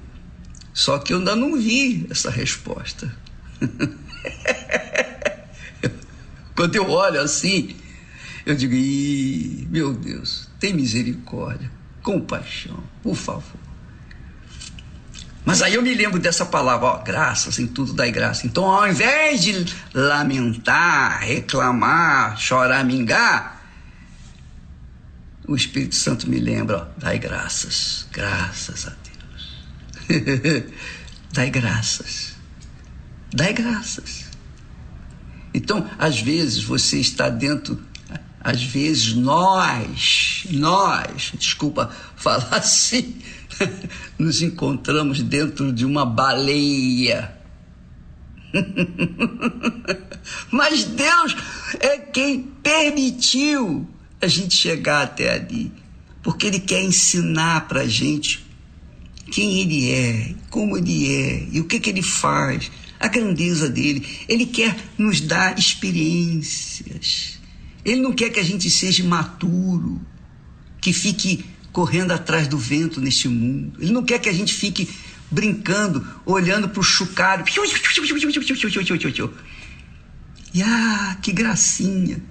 só 0.73 0.99
que 0.99 1.13
eu 1.13 1.19
ainda 1.19 1.37
não 1.37 1.57
vi 1.57 2.07
essa 2.11 2.31
resposta. 2.31 3.17
Quando 6.55 6.75
eu 6.75 6.89
olho 6.89 7.21
assim, 7.21 7.77
eu 8.45 8.55
digo, 8.55 8.75
meu 9.71 9.93
Deus, 9.93 10.49
tem 10.59 10.73
misericórdia, 10.73 11.71
compaixão, 12.03 12.83
por 13.03 13.15
favor. 13.15 13.67
Mas 15.45 15.63
aí 15.63 15.75
eu 15.75 15.83
me 15.83 15.95
lembro 15.95 16.19
dessa 16.19 16.45
palavra, 16.45 16.87
ó, 16.87 16.99
graças, 16.99 17.61
em 17.61 17.69
tudo 17.69 17.93
dai 17.93 18.11
graça. 18.11 18.47
Então, 18.47 18.65
ao 18.65 18.89
invés 18.89 19.43
de 19.43 19.65
lamentar, 19.95 21.21
reclamar, 21.21 22.37
chorar, 22.37 22.85
mingar, 22.85 23.56
o 25.47 25.55
Espírito 25.55 25.95
Santo 25.95 26.29
me 26.29 26.39
lembra, 26.39 26.79
ó, 26.79 26.87
dai 26.99 27.19
graças, 27.19 28.07
graças 28.13 28.87
a 28.89 28.93
Deus. 30.09 30.73
dai 31.33 31.51
graças. 31.51 32.35
Dai 33.33 33.53
graças. 33.53 34.27
Então, 35.55 35.89
às 35.99 36.21
vezes 36.21 36.63
você 36.63 36.99
está 36.99 37.29
dentro, 37.29 37.81
às 38.41 38.63
vezes 38.63 39.15
nós, 39.15 40.47
nós, 40.51 41.33
desculpa 41.39 41.91
falar 42.17 42.57
assim, 42.57 43.17
nos 44.19 44.43
encontramos 44.43 45.23
dentro 45.23 45.73
de 45.73 45.85
uma 45.85 46.05
baleia. 46.05 47.35
Mas 50.51 50.85
Deus 50.85 51.37
é 51.81 51.99
quem 51.99 52.43
permitiu 52.63 53.89
a 54.21 54.27
gente 54.27 54.55
chegar 54.55 55.03
até 55.03 55.33
ali, 55.33 55.73
porque 56.23 56.47
Ele 56.47 56.61
quer 56.61 56.83
ensinar 56.83 57.69
para 57.69 57.81
a 57.81 57.89
gente 57.89 58.45
quem 59.31 59.61
Ele 59.61 59.91
é, 59.91 60.35
como 60.51 60.77
Ele 60.77 61.13
é 61.13 61.49
e 61.53 61.61
o 61.61 61.65
que, 61.65 61.81
que 61.81 61.91
Ele 61.91 62.03
faz, 62.03 62.71
a 62.99 63.09
grandeza 63.09 63.69
dele. 63.69 64.07
Ele 64.29 64.47
quer 64.47 64.77
nos 64.97 65.21
dar 65.21 65.59
experiências. 65.59 67.39
Ele 67.85 68.01
não 68.01 68.13
quer 68.13 68.31
que 68.31 68.41
a 68.41 68.45
gente 68.45 68.69
seja 68.71 69.03
imaturo, 69.03 70.01
que 70.81 70.93
fique 70.93 71.45
correndo 71.73 72.13
atrás 72.13 72.49
do 72.49 72.59
vento 72.59 73.01
neste 73.01 73.29
mundo. 73.29 73.79
Ele 73.81 73.93
não 73.93 74.03
quer 74.03 74.19
que 74.19 74.29
a 74.29 74.33
gente 74.33 74.55
fique 74.55 74.89
brincando, 75.31 76.07
olhando 76.25 76.69
para 76.69 76.81
o 76.81 76.83
chucalho. 76.83 77.45
E 80.55 80.63
ah, 80.63 81.19
que 81.21 81.33
gracinha. 81.33 82.23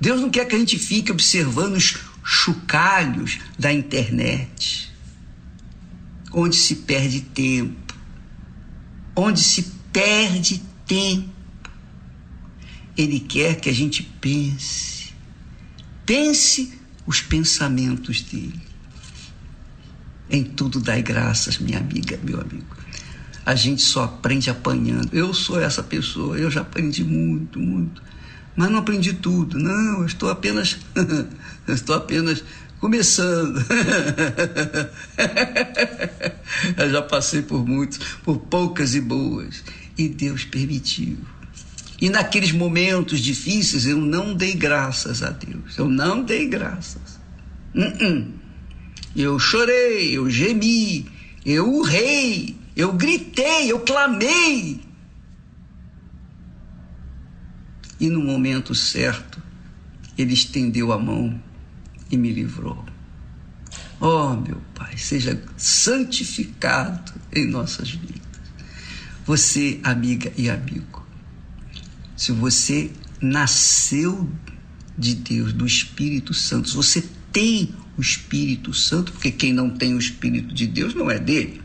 Deus 0.00 0.20
não 0.20 0.30
quer 0.30 0.44
que 0.46 0.54
a 0.54 0.58
gente 0.58 0.78
fique 0.78 1.10
observando 1.10 1.74
os 1.74 1.96
chocalhos 2.22 3.38
da 3.58 3.72
internet, 3.72 4.92
onde 6.32 6.56
se 6.56 6.76
perde 6.76 7.22
tempo, 7.22 7.94
onde 9.16 9.40
se 9.40 9.72
perde 9.92 10.62
tempo. 10.86 11.28
Ele 12.96 13.20
quer 13.20 13.60
que 13.60 13.68
a 13.68 13.72
gente 13.72 14.02
pense, 14.02 15.12
pense 16.04 16.78
os 17.06 17.20
pensamentos 17.20 18.20
dele. 18.22 18.60
Em 20.30 20.44
tudo 20.44 20.80
dai 20.80 21.02
graças, 21.02 21.58
minha 21.58 21.78
amiga, 21.78 22.18
meu 22.22 22.40
amigo. 22.40 22.76
A 23.46 23.54
gente 23.54 23.80
só 23.80 24.04
aprende 24.04 24.50
apanhando. 24.50 25.08
Eu 25.14 25.32
sou 25.32 25.58
essa 25.60 25.82
pessoa, 25.82 26.36
eu 26.36 26.50
já 26.50 26.60
aprendi 26.60 27.02
muito, 27.02 27.58
muito 27.58 28.02
mas 28.58 28.70
não 28.72 28.80
aprendi 28.80 29.12
tudo. 29.12 29.56
Não, 29.56 30.00
eu 30.00 30.06
estou 30.06 30.28
apenas, 30.28 30.76
estou 31.68 31.94
apenas 31.94 32.42
começando. 32.80 33.64
eu 36.76 36.90
já 36.90 37.00
passei 37.00 37.40
por 37.40 37.64
muitos, 37.64 37.98
por 38.24 38.38
poucas 38.38 38.96
e 38.96 39.00
boas, 39.00 39.62
e 39.96 40.08
Deus 40.08 40.42
permitiu. 40.42 41.18
E 42.00 42.10
naqueles 42.10 42.50
momentos 42.50 43.20
difíceis 43.20 43.86
eu 43.86 43.98
não 43.98 44.34
dei 44.34 44.54
graças 44.54 45.22
a 45.22 45.30
Deus. 45.30 45.78
Eu 45.78 45.88
não 45.88 46.24
dei 46.24 46.48
graças. 46.48 47.20
Uh 47.72 47.82
-uh. 47.82 48.26
Eu 49.14 49.38
chorei, 49.38 50.16
eu 50.16 50.28
gemi, 50.28 51.06
eu 51.46 51.72
urrei, 51.72 52.56
eu 52.74 52.92
gritei, 52.92 53.70
eu 53.70 53.78
clamei. 53.80 54.87
E 58.00 58.08
no 58.08 58.22
momento 58.22 58.74
certo, 58.74 59.42
ele 60.16 60.34
estendeu 60.34 60.92
a 60.92 60.98
mão 60.98 61.40
e 62.10 62.16
me 62.16 62.32
livrou. 62.32 62.84
Oh, 64.00 64.34
meu 64.34 64.60
Pai, 64.74 64.96
seja 64.96 65.42
santificado 65.56 67.12
em 67.32 67.46
nossas 67.46 67.90
vidas. 67.90 68.18
Você, 69.26 69.80
amiga 69.82 70.32
e 70.36 70.48
amigo, 70.48 71.04
se 72.16 72.32
você 72.32 72.90
nasceu 73.20 74.30
de 74.96 75.14
Deus, 75.14 75.52
do 75.52 75.66
Espírito 75.66 76.32
Santo, 76.32 76.68
se 76.68 76.76
você 76.76 77.04
tem 77.32 77.74
o 77.96 78.00
Espírito 78.00 78.72
Santo, 78.72 79.12
porque 79.12 79.30
quem 79.30 79.52
não 79.52 79.70
tem 79.70 79.94
o 79.94 79.98
Espírito 79.98 80.54
de 80.54 80.66
Deus 80.66 80.94
não 80.94 81.10
é 81.10 81.18
dele. 81.18 81.60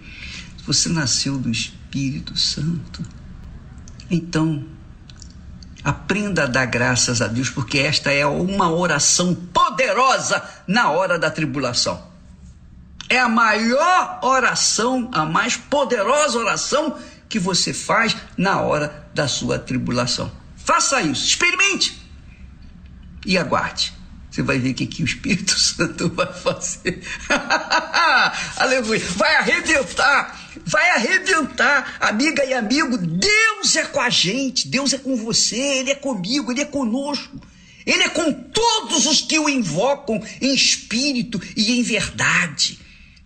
Se 0.57 0.65
você 0.65 0.89
nasceu 0.89 1.38
do 1.38 1.49
Espírito 1.49 2.38
Santo, 2.38 3.03
então 4.09 4.65
Aprenda 5.84 6.43
a 6.43 6.47
dar 6.47 6.65
graças 6.65 7.21
a 7.21 7.27
Deus, 7.27 7.49
porque 7.49 7.77
esta 7.77 8.11
é 8.11 8.25
uma 8.25 8.71
oração 8.71 9.36
poderosa 9.36 10.41
na 10.65 10.89
hora 10.91 11.19
da 11.19 11.29
tribulação. 11.29 12.01
É 13.09 13.19
a 13.19 13.27
maior 13.27 14.19
oração, 14.21 15.09
a 15.11 15.25
mais 15.25 15.57
poderosa 15.57 16.39
oração 16.39 16.97
que 17.27 17.38
você 17.38 17.73
faz 17.73 18.15
na 18.38 18.61
hora 18.61 19.07
da 19.13 19.27
sua 19.27 19.59
tribulação. 19.59 20.31
Faça 20.55 21.01
isso, 21.01 21.25
experimente 21.25 22.01
e 23.25 23.38
aguarde. 23.38 23.93
Você 24.31 24.41
vai 24.41 24.57
ver 24.57 24.71
o 24.71 24.73
que, 24.73 24.88
que 24.88 25.03
o 25.03 25.05
Espírito 25.05 25.53
Santo 25.59 26.09
vai 26.09 26.31
fazer. 26.34 27.03
Aleluia. 28.57 28.99
Vai 29.15 29.36
arrebentar 29.36 30.43
vai 30.66 30.89
arrebentar, 30.91 31.97
amiga 31.99 32.43
e 32.45 32.54
amigo. 32.54 32.97
Deus 32.97 33.76
é 33.76 33.86
com 33.86 33.99
a 33.99 34.10
gente, 34.10 34.68
Deus 34.68 34.93
é 34.93 34.97
com 34.97 35.16
você, 35.16 35.58
Ele 35.58 35.91
é 35.91 35.95
comigo, 35.95 36.51
Ele 36.51 36.62
é 36.62 36.66
conosco. 36.66 37.39
Ele 37.86 38.04
é 38.04 38.10
com 38.10 38.32
todos 38.32 39.06
os 39.06 39.22
que 39.22 39.38
o 39.38 39.49
invocam 39.49 40.22
em 40.41 40.54
espírito 40.54 41.41
e 41.56 41.80
em 41.80 41.84
verdade. 41.84 42.80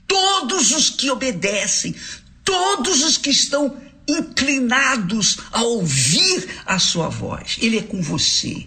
Todos 0.08 0.72
os 0.72 0.90
que 0.90 1.12
obedecem, 1.12 1.96
todos 2.44 3.04
os 3.04 3.18
que 3.18 3.30
estão 3.30 3.78
inclinados 4.08 5.38
a 5.52 5.62
ouvir 5.64 6.48
a 6.66 6.80
sua 6.80 7.10
voz. 7.10 7.58
Ele 7.62 7.78
é 7.78 7.84
com 7.84 8.02
você. 8.02 8.66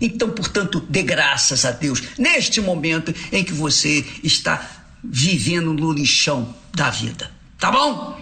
Então, 0.00 0.30
portanto, 0.30 0.80
dê 0.88 1.02
graças 1.02 1.64
a 1.64 1.72
Deus 1.72 2.02
neste 2.16 2.60
momento 2.60 3.12
em 3.32 3.42
que 3.42 3.52
você 3.52 4.04
está 4.22 4.86
vivendo 5.02 5.72
no 5.72 5.92
lixão 5.92 6.54
da 6.72 6.90
vida. 6.90 7.37
Tá 7.58 7.70
bom? 7.70 8.18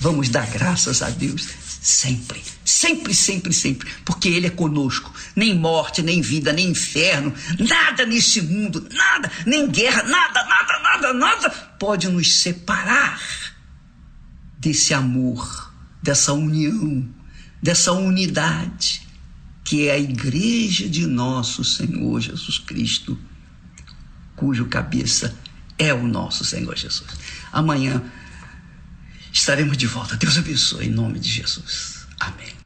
Vamos 0.00 0.28
dar 0.28 0.48
graças 0.50 1.02
a 1.02 1.10
Deus 1.10 1.48
sempre, 1.80 2.42
sempre, 2.64 3.14
sempre, 3.14 3.52
sempre, 3.52 3.88
porque 4.04 4.28
Ele 4.28 4.46
é 4.46 4.50
conosco. 4.50 5.12
Nem 5.34 5.56
morte, 5.56 6.02
nem 6.02 6.20
vida, 6.20 6.52
nem 6.52 6.70
inferno, 6.70 7.32
nada 7.58 8.04
neste 8.04 8.42
mundo, 8.42 8.86
nada, 8.92 9.30
nem 9.46 9.68
guerra, 9.68 10.02
nada, 10.02 10.44
nada, 10.44 10.78
nada, 10.82 11.14
nada 11.14 11.50
pode 11.78 12.08
nos 12.08 12.40
separar 12.40 13.20
desse 14.58 14.92
amor, 14.92 15.72
dessa 16.02 16.32
união, 16.32 17.08
dessa 17.62 17.92
unidade 17.92 19.06
que 19.64 19.86
é 19.86 19.92
a 19.92 19.98
igreja 19.98 20.88
de 20.88 21.06
nosso 21.06 21.62
Senhor 21.62 22.20
Jesus 22.20 22.58
Cristo, 22.58 23.18
cujo 24.34 24.64
cabeça 24.64 25.36
é 25.76 25.92
o 25.92 26.06
nosso 26.06 26.42
Senhor 26.44 26.74
Jesus. 26.74 27.10
Amanhã 27.52 28.02
estaremos 29.38 29.76
de 29.76 29.86
volta. 29.86 30.16
Deus 30.16 30.36
abençoe 30.36 30.86
em 30.86 30.90
nome 30.90 31.18
de 31.18 31.28
Jesus. 31.28 32.06
Amém. 32.18 32.57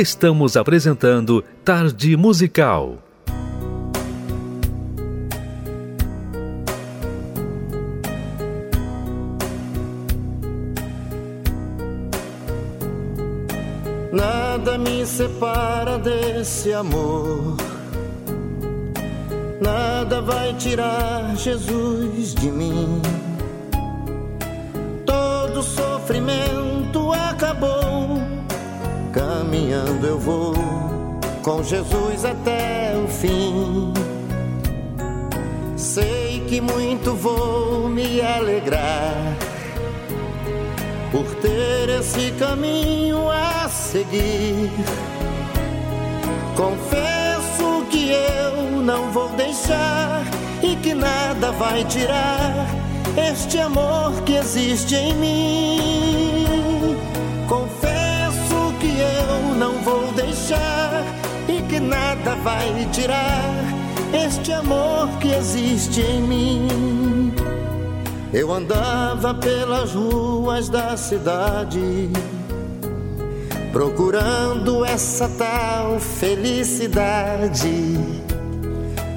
Estamos 0.00 0.56
apresentando 0.56 1.44
Tarde 1.62 2.16
Musical. 2.16 2.96
Nada 14.10 14.78
me 14.78 15.04
separa 15.04 15.98
desse 15.98 16.72
amor. 16.72 17.58
Nada 19.60 20.22
vai 20.22 20.54
tirar 20.54 21.36
Jesus 21.36 22.34
de 22.36 22.50
mim. 22.50 23.02
Todo 25.04 25.62
sofrimento 25.62 27.12
acabou. 27.12 27.79
Caminhando 29.60 30.06
eu 30.06 30.18
vou 30.18 30.54
com 31.42 31.62
Jesus 31.62 32.24
até 32.24 32.94
o 32.96 33.06
fim. 33.06 33.92
Sei 35.76 36.42
que 36.48 36.62
muito 36.62 37.14
vou 37.14 37.86
me 37.86 38.22
alegrar 38.22 39.36
por 41.12 41.26
ter 41.42 41.90
esse 41.90 42.30
caminho 42.38 43.28
a 43.30 43.68
seguir. 43.68 44.70
Confesso 46.56 47.84
que 47.90 48.12
eu 48.12 48.80
não 48.82 49.10
vou 49.10 49.28
deixar 49.30 50.24
e 50.62 50.74
que 50.76 50.94
nada 50.94 51.52
vai 51.52 51.84
tirar 51.84 52.66
este 53.30 53.58
amor 53.58 54.22
que 54.24 54.36
existe 54.36 54.94
em 54.94 55.14
mim. 55.14 56.39
Nada 61.80 62.34
vai 62.36 62.88
tirar 62.92 63.80
este 64.12 64.52
amor 64.52 65.08
que 65.20 65.28
existe 65.28 66.00
em 66.00 66.22
mim. 66.22 67.32
Eu 68.32 68.52
andava 68.52 69.34
pelas 69.34 69.92
ruas 69.92 70.68
da 70.68 70.96
cidade, 70.96 72.08
procurando 73.72 74.84
essa 74.84 75.28
tal 75.30 75.98
felicidade. 75.98 77.98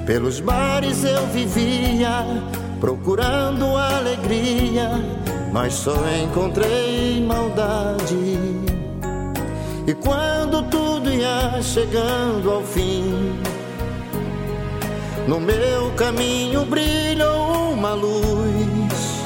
Pelos 0.04 0.40
bares 0.40 1.04
eu 1.04 1.26
vivia, 1.28 2.26
procurando 2.80 3.76
alegria, 3.76 4.90
mas 5.52 5.74
só 5.74 5.94
encontrei 6.22 7.24
maldade. 7.24 8.38
E 9.86 9.94
quando 9.94 10.62
tudo 10.70 10.83
chegando 11.62 12.50
ao 12.50 12.62
fim, 12.62 13.38
no 15.26 15.40
meu 15.40 15.90
caminho 15.96 16.64
brilhou 16.64 17.72
uma 17.72 17.94
luz. 17.94 19.24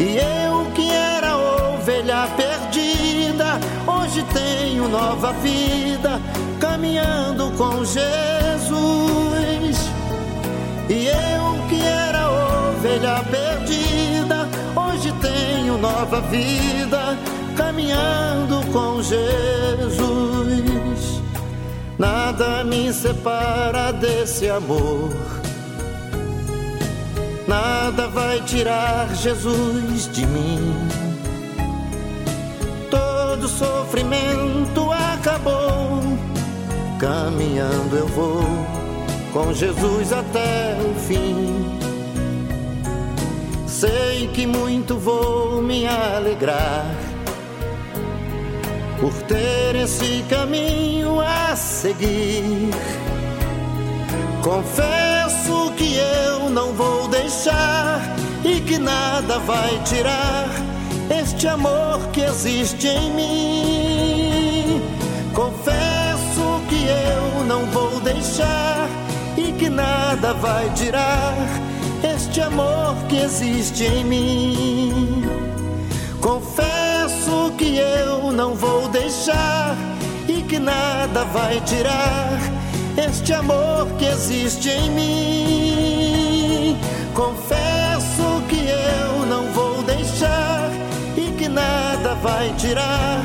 E 0.00 0.16
eu 0.16 0.70
que 0.74 0.90
era 0.90 1.36
ovelha 1.36 2.26
perdida, 2.36 3.60
hoje 3.86 4.24
tenho 4.32 4.88
nova 4.88 5.32
vida, 5.34 6.20
caminhando 6.58 7.50
com 7.58 7.84
Jesus. 7.84 8.70
E 10.88 11.06
eu 11.06 11.68
que 11.68 11.80
era 11.82 12.30
ovelha 12.30 13.22
perdida, 13.30 14.48
hoje 14.74 15.12
tenho 15.20 15.78
nova 15.78 16.20
vida, 16.22 17.16
caminhando 17.56 18.66
com 18.72 19.02
Jesus. 19.02 20.39
Nada 22.00 22.64
me 22.64 22.90
separa 22.94 23.92
desse 23.92 24.48
amor. 24.48 25.10
Nada 27.46 28.08
vai 28.08 28.40
tirar 28.40 29.14
Jesus 29.14 30.10
de 30.10 30.24
mim. 30.24 30.88
Todo 32.90 33.46
sofrimento 33.46 34.90
acabou. 34.90 36.00
Caminhando 36.98 37.94
eu 37.94 38.06
vou 38.06 38.44
com 39.34 39.52
Jesus 39.52 40.10
até 40.10 40.78
o 40.80 40.94
fim. 41.00 41.66
Sei 43.66 44.26
que 44.28 44.46
muito 44.46 44.96
vou 44.96 45.60
me 45.60 45.86
alegrar 45.86 47.09
por 49.00 49.12
ter 49.22 49.74
esse 49.76 50.22
caminho 50.28 51.20
a 51.20 51.56
seguir. 51.56 52.70
Confesso 54.42 55.72
que 55.76 55.96
eu 55.96 56.50
não 56.50 56.72
vou 56.74 57.08
deixar 57.08 58.00
e 58.44 58.60
que 58.60 58.78
nada 58.78 59.38
vai 59.40 59.80
tirar 59.84 60.48
este 61.10 61.48
amor 61.48 61.98
que 62.12 62.20
existe 62.20 62.88
em 62.88 63.10
mim. 63.12 64.82
Confesso 65.34 66.60
que 66.68 66.84
eu 66.86 67.44
não 67.46 67.64
vou 67.66 68.00
deixar 68.00 68.88
e 69.36 69.52
que 69.52 69.70
nada 69.70 70.34
vai 70.34 70.68
tirar 70.74 71.34
este 72.02 72.40
amor 72.42 72.94
que 73.08 73.16
existe 73.16 73.84
em 73.84 74.04
mim. 74.04 75.24
Confesso 76.20 76.89
que 77.56 77.76
eu 77.76 78.32
não 78.32 78.54
vou 78.54 78.88
deixar 78.88 79.76
e 80.28 80.42
que 80.42 80.58
nada 80.58 81.24
vai 81.24 81.60
tirar 81.60 82.38
este 82.96 83.32
amor 83.32 83.86
que 83.98 84.06
existe 84.06 84.68
em 84.68 84.90
mim. 84.90 86.78
Confesso 87.14 88.42
que 88.48 88.56
eu 88.56 89.26
não 89.26 89.44
vou 89.52 89.82
deixar 89.82 90.70
e 91.16 91.30
que 91.38 91.48
nada 91.48 92.14
vai 92.22 92.52
tirar 92.56 93.22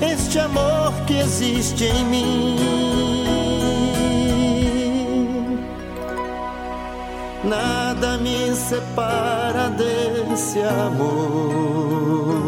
este 0.00 0.38
amor 0.38 0.92
que 1.06 1.14
existe 1.14 1.84
em 1.84 2.04
mim. 2.04 2.56
Nada 7.44 8.18
me 8.18 8.54
separa 8.54 9.70
desse 9.70 10.60
amor. 10.60 12.39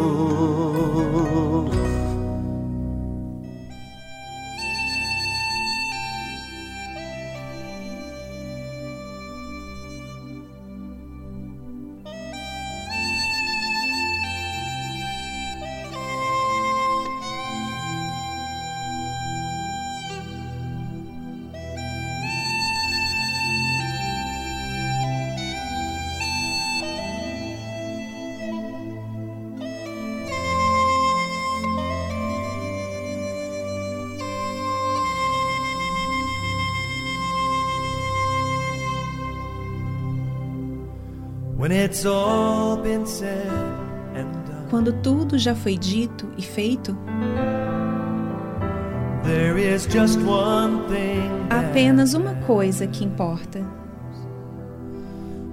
Quando 44.69 44.91
tudo 44.93 45.37
já 45.37 45.53
foi 45.53 45.77
dito 45.77 46.27
e 46.37 46.41
feito, 46.41 46.97
there 49.23 49.59
is 49.59 49.83
just 49.85 50.17
one 50.25 50.79
thing. 50.87 51.29
há 51.49 51.59
apenas 51.59 52.13
uma 52.13 52.33
coisa 52.47 52.87
que 52.87 53.05
importa. 53.05 53.61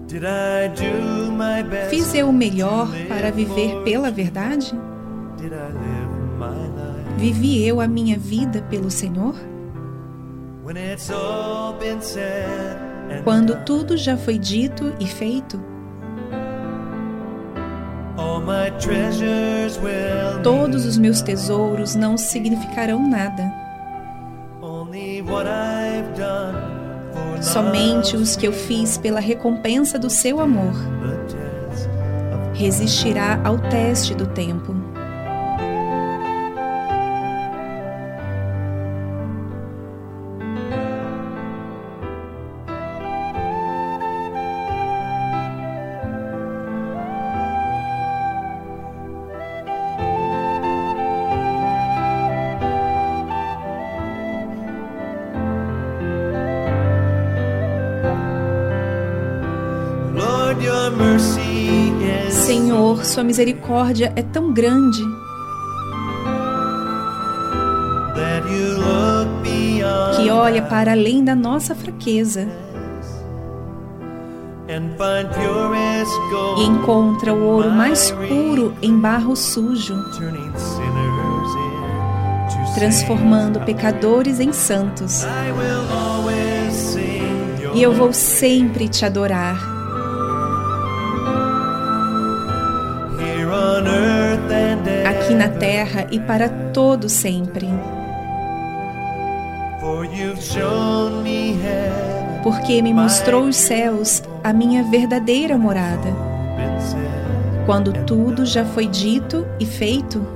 Did 0.09 0.23
I 0.25 0.69
do 0.75 1.31
my 1.31 1.63
best? 1.63 1.91
Fiz 1.91 2.15
eu 2.15 2.29
o 2.31 2.33
melhor 2.33 2.89
para 3.07 3.31
viver 3.31 3.83
pela 3.85 4.11
verdade? 4.11 4.73
Did 5.37 5.53
I 5.53 5.73
live 5.73 6.11
my 6.39 6.67
life? 6.75 7.15
Vivi 7.19 7.65
eu 7.67 7.81
a 7.81 7.87
minha 7.87 8.19
vida 8.19 8.63
pelo 8.71 8.91
Senhor? 8.91 9.35
Quando 13.25 13.57
tudo 13.65 13.97
já 13.97 14.17
foi 14.17 14.39
dito 14.39 14.93
e 14.99 15.07
feito, 15.07 15.61
todos 20.43 20.85
os 20.87 20.97
meus 20.97 21.21
tesouros 21.21 21.95
não 21.95 22.17
significarão 22.17 23.09
nada. 23.09 23.53
Somente 27.43 28.17
os 28.17 28.37
que 28.37 28.47
eu 28.47 28.53
fiz 28.53 28.99
pela 28.99 29.21
recompensa 29.21 29.99
do 29.99 30.11
seu 30.11 30.41
amor 30.41 30.75
resistirá 32.55 33.41
ao 33.43 33.59
teste 33.59 34.15
do 34.15 34.27
tempo. 34.27 34.80
misericórdia 63.41 64.13
é 64.17 64.23
tão 64.23 64.53
grande. 64.53 65.03
Que 70.17 70.31
olha 70.31 70.63
para 70.63 70.93
além 70.93 71.25
da 71.25 71.35
nossa 71.35 71.75
fraqueza 71.75 72.47
e 76.59 76.65
encontra 76.65 77.33
o 77.33 77.43
ouro 77.43 77.71
mais 77.71 78.11
puro 78.11 78.75
em 78.83 78.99
barro 78.99 79.35
sujo, 79.35 79.97
transformando 82.75 83.61
pecadores 83.61 84.39
em 84.39 84.53
santos. 84.53 85.25
E 87.75 87.83
eu 87.83 87.93
vou 87.93 88.13
sempre 88.13 88.87
te 88.87 89.07
adorar. 89.07 89.70
terra 95.61 96.07
e 96.11 96.19
para 96.19 96.49
todo 96.49 97.09
sempre. 97.09 97.69
Porque 102.43 102.83
me 102.83 102.93
mostrou 102.95 103.45
os 103.45 103.57
céus, 103.57 104.23
a 104.43 104.53
minha 104.53 104.83
verdadeira 104.83 105.57
morada. 105.59 106.09
Quando 107.67 107.93
tudo 108.05 108.47
já 108.47 108.65
foi 108.65 108.87
dito 108.87 109.47
e 109.61 109.67
feito, 109.67 110.27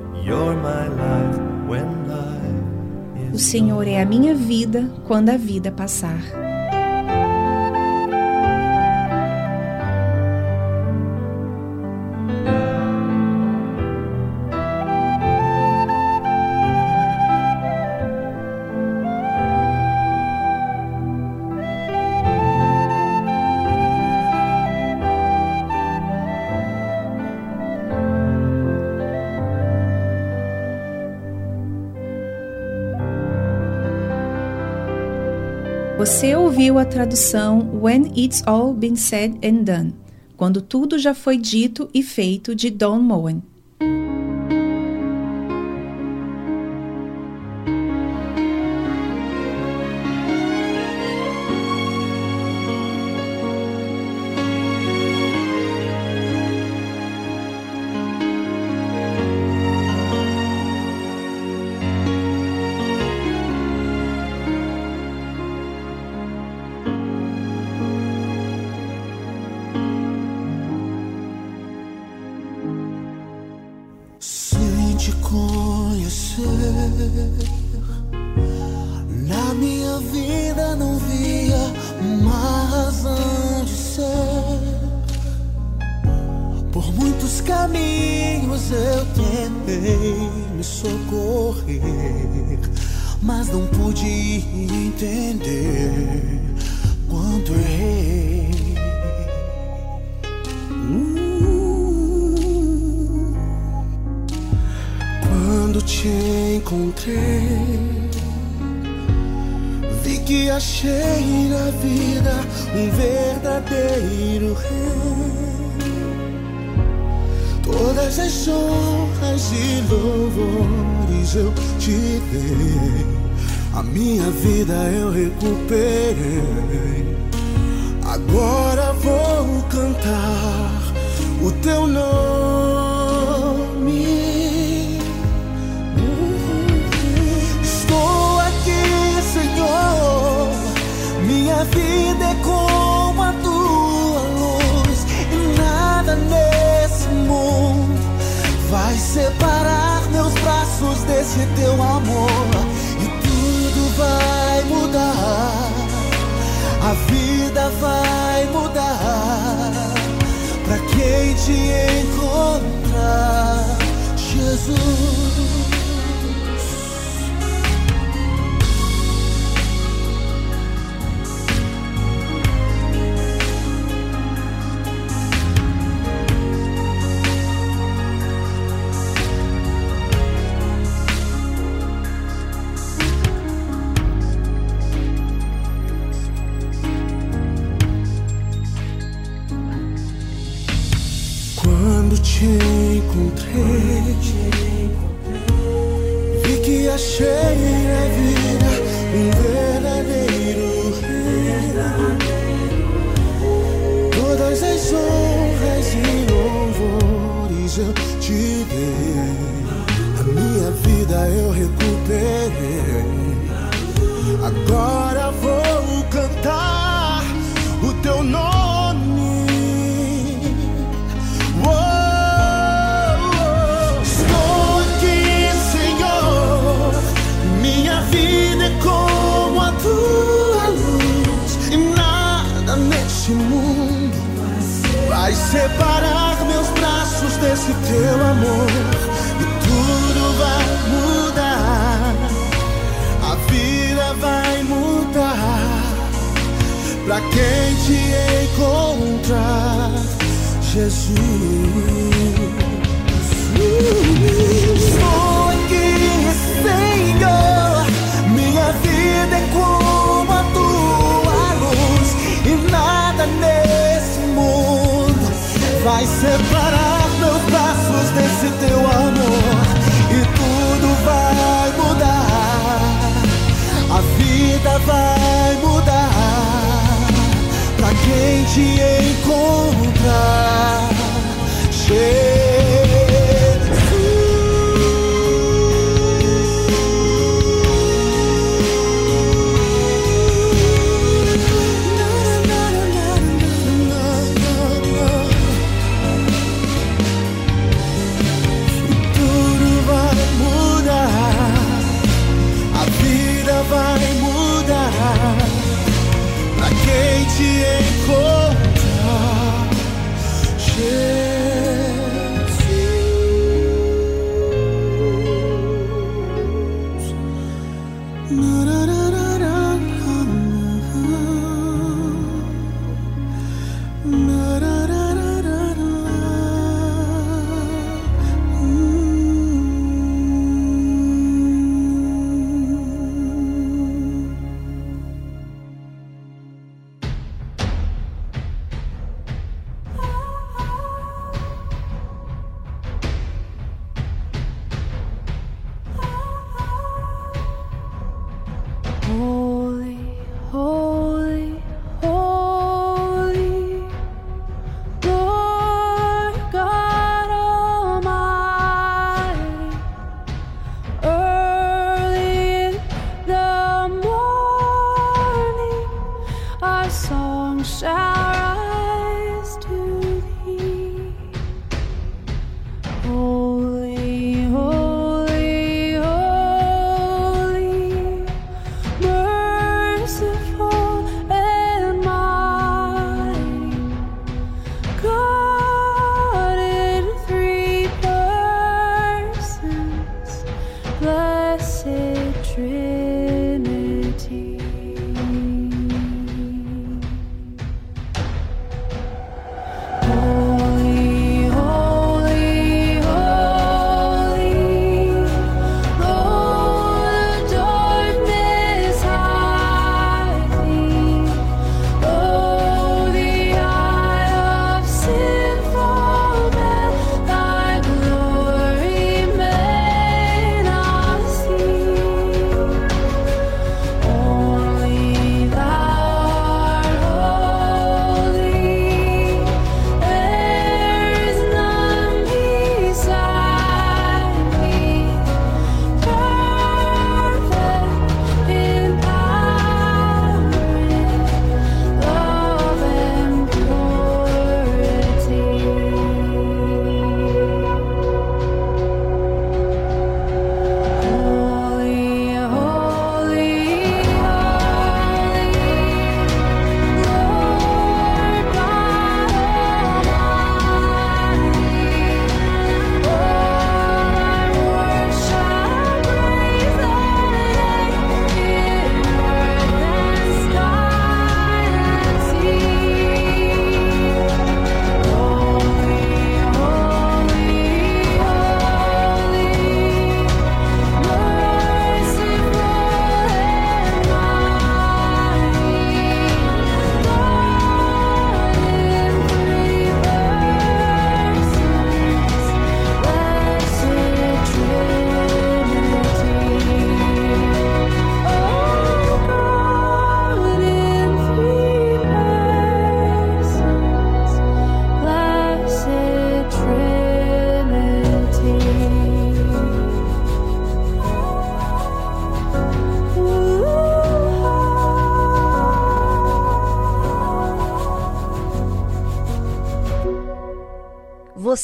o 3.33 3.39
Senhor 3.39 3.89
é 3.89 4.01
a 4.01 4.07
minha 4.07 4.35
vida 4.35 4.89
quando 5.07 5.31
a 5.31 5.37
vida 5.37 5.73
passar. 5.73 6.44
Você 36.05 36.37
ouviu 36.37 36.79
a 36.79 36.85
tradução 36.85 37.81
When 37.81 38.13
It's 38.15 38.43
All 38.45 38.75
Been 38.75 38.95
Said 38.95 39.39
and 39.43 39.63
Done, 39.63 39.95
quando 40.37 40.61
tudo 40.61 40.99
já 40.99 41.15
foi 41.15 41.39
dito 41.39 41.89
e 41.95 42.03
feito 42.03 42.55
de 42.55 42.69
Don 42.69 42.99
Moen. 42.99 43.43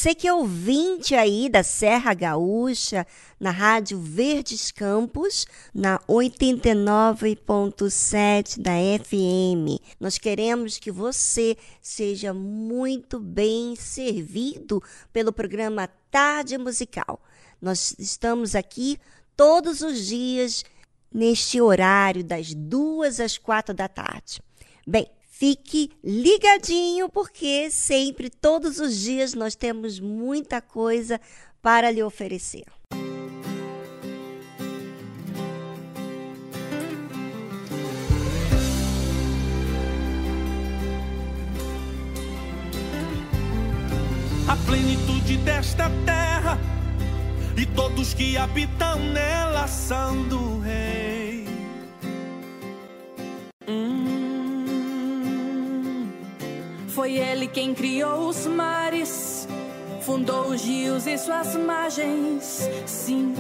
Você 0.01 0.15
que 0.15 0.27
é 0.27 0.33
ouvinte 0.33 1.15
aí 1.15 1.51
da 1.51 1.63
Serra 1.63 2.15
Gaúcha, 2.15 3.07
na 3.39 3.51
Rádio 3.51 4.01
Verdes 4.01 4.73
Campos, 4.73 5.47
na 5.75 5.99
89.7 6.09 8.63
da 8.63 8.73
FM. 8.99 9.79
Nós 10.01 10.17
queremos 10.17 10.79
que 10.79 10.91
você 10.91 11.55
seja 11.83 12.33
muito 12.33 13.21
bem 13.21 13.77
servido 13.77 14.83
pelo 15.13 15.35
programa 15.35 15.87
Tarde 16.11 16.57
Musical. 16.57 17.21
Nós 17.61 17.95
estamos 17.99 18.55
aqui 18.55 18.99
todos 19.37 19.83
os 19.83 20.07
dias 20.07 20.65
neste 21.13 21.61
horário 21.61 22.25
das 22.25 22.55
duas 22.55 23.21
às 23.21 23.37
quatro 23.37 23.75
da 23.75 23.87
tarde. 23.87 24.41
Bem, 24.87 25.11
Fique 25.41 25.91
ligadinho, 26.05 27.09
porque 27.09 27.71
sempre, 27.71 28.29
todos 28.29 28.79
os 28.79 28.95
dias, 28.95 29.33
nós 29.33 29.55
temos 29.55 29.99
muita 29.99 30.61
coisa 30.61 31.19
para 31.63 31.91
lhe 31.91 32.03
oferecer. 32.03 32.67
A 44.47 44.57
plenitude 44.67 45.39
desta 45.39 45.91
terra 46.05 46.59
e 47.57 47.65
todos 47.65 48.13
que 48.13 48.37
habitam 48.37 48.99
nela 49.15 49.67
são 49.67 50.23
do 50.29 50.59
Rei. 50.59 51.20
Foi 57.01 57.17
ele 57.17 57.47
quem 57.47 57.73
criou 57.73 58.29
os 58.29 58.47
mares, 58.47 59.49
fundou 60.03 60.49
os 60.49 60.63
rios 60.63 61.07
e 61.07 61.17
suas 61.17 61.57
margens. 61.57 62.69
Sim, 62.85 63.35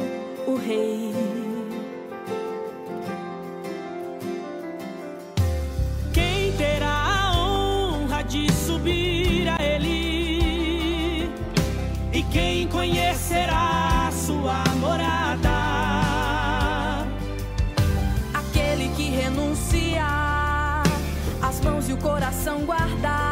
o 0.47 0.55
rei. 0.57 1.13
Quem 6.11 6.53
terá 6.53 6.89
a 6.89 7.37
honra 7.37 8.23
de 8.23 8.51
subir 8.51 9.47
a 9.47 9.63
ele? 9.63 11.31
E 12.15 12.23
quem 12.33 12.67
conhecerá 12.67 14.11
sua 14.11 14.65
morada? 14.77 15.51
Aquele 18.33 18.89
que 18.97 19.11
renuncia, 19.11 20.07
as 21.43 21.61
mãos 21.61 21.91
e 21.91 21.93
o 21.93 21.99
coração 21.99 22.65
guardar 22.65 23.30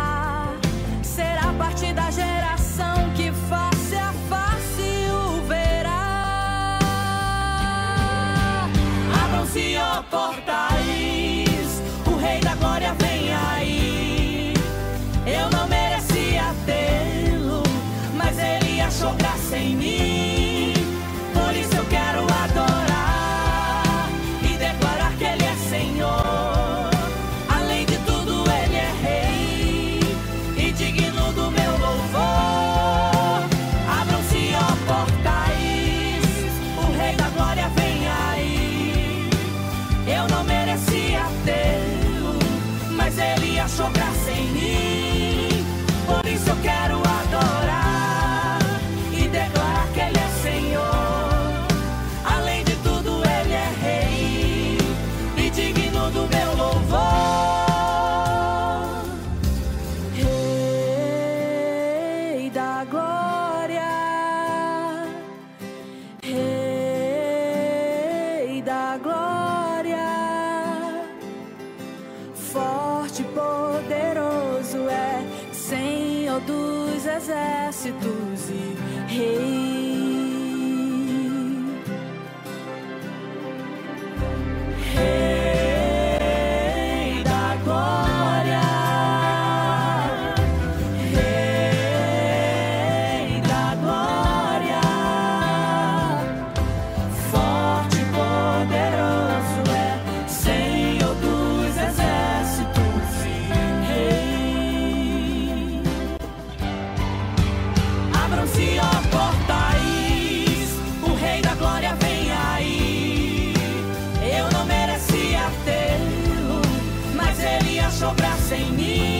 sem 118.49 118.73
mim. 118.75 119.18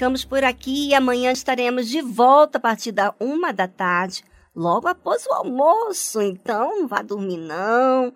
ficamos 0.00 0.24
por 0.24 0.42
aqui 0.42 0.88
e 0.88 0.94
amanhã 0.94 1.30
estaremos 1.30 1.86
de 1.86 2.00
volta 2.00 2.56
a 2.56 2.60
partir 2.60 2.90
da 2.90 3.14
uma 3.20 3.52
da 3.52 3.68
tarde, 3.68 4.24
logo 4.56 4.88
após 4.88 5.26
o 5.26 5.32
almoço. 5.34 6.22
Então, 6.22 6.80
não 6.80 6.88
vá 6.88 7.02
dormir, 7.02 7.36
não. 7.36 8.10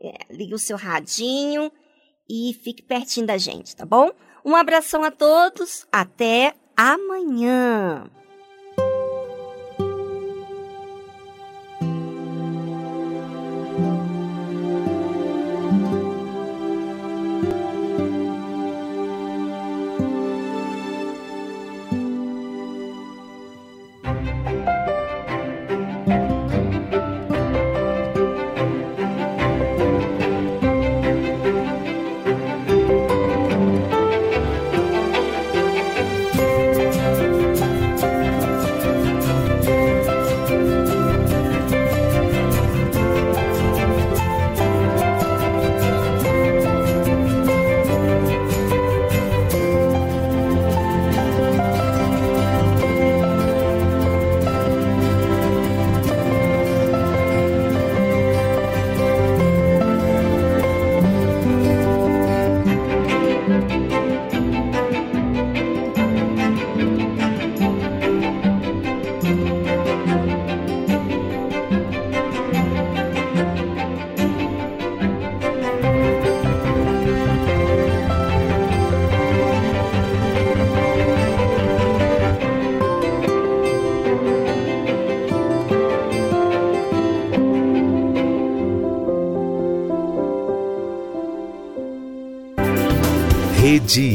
É, 0.00 0.18
ligue 0.30 0.52
o 0.52 0.58
seu 0.58 0.76
radinho 0.76 1.70
e 2.28 2.52
fique 2.54 2.82
pertinho 2.82 3.24
da 3.24 3.38
gente, 3.38 3.76
tá 3.76 3.86
bom? 3.86 4.10
Um 4.44 4.56
abração 4.56 5.04
a 5.04 5.12
todos. 5.12 5.86
Até 5.92 6.54
amanhã. 6.76 8.10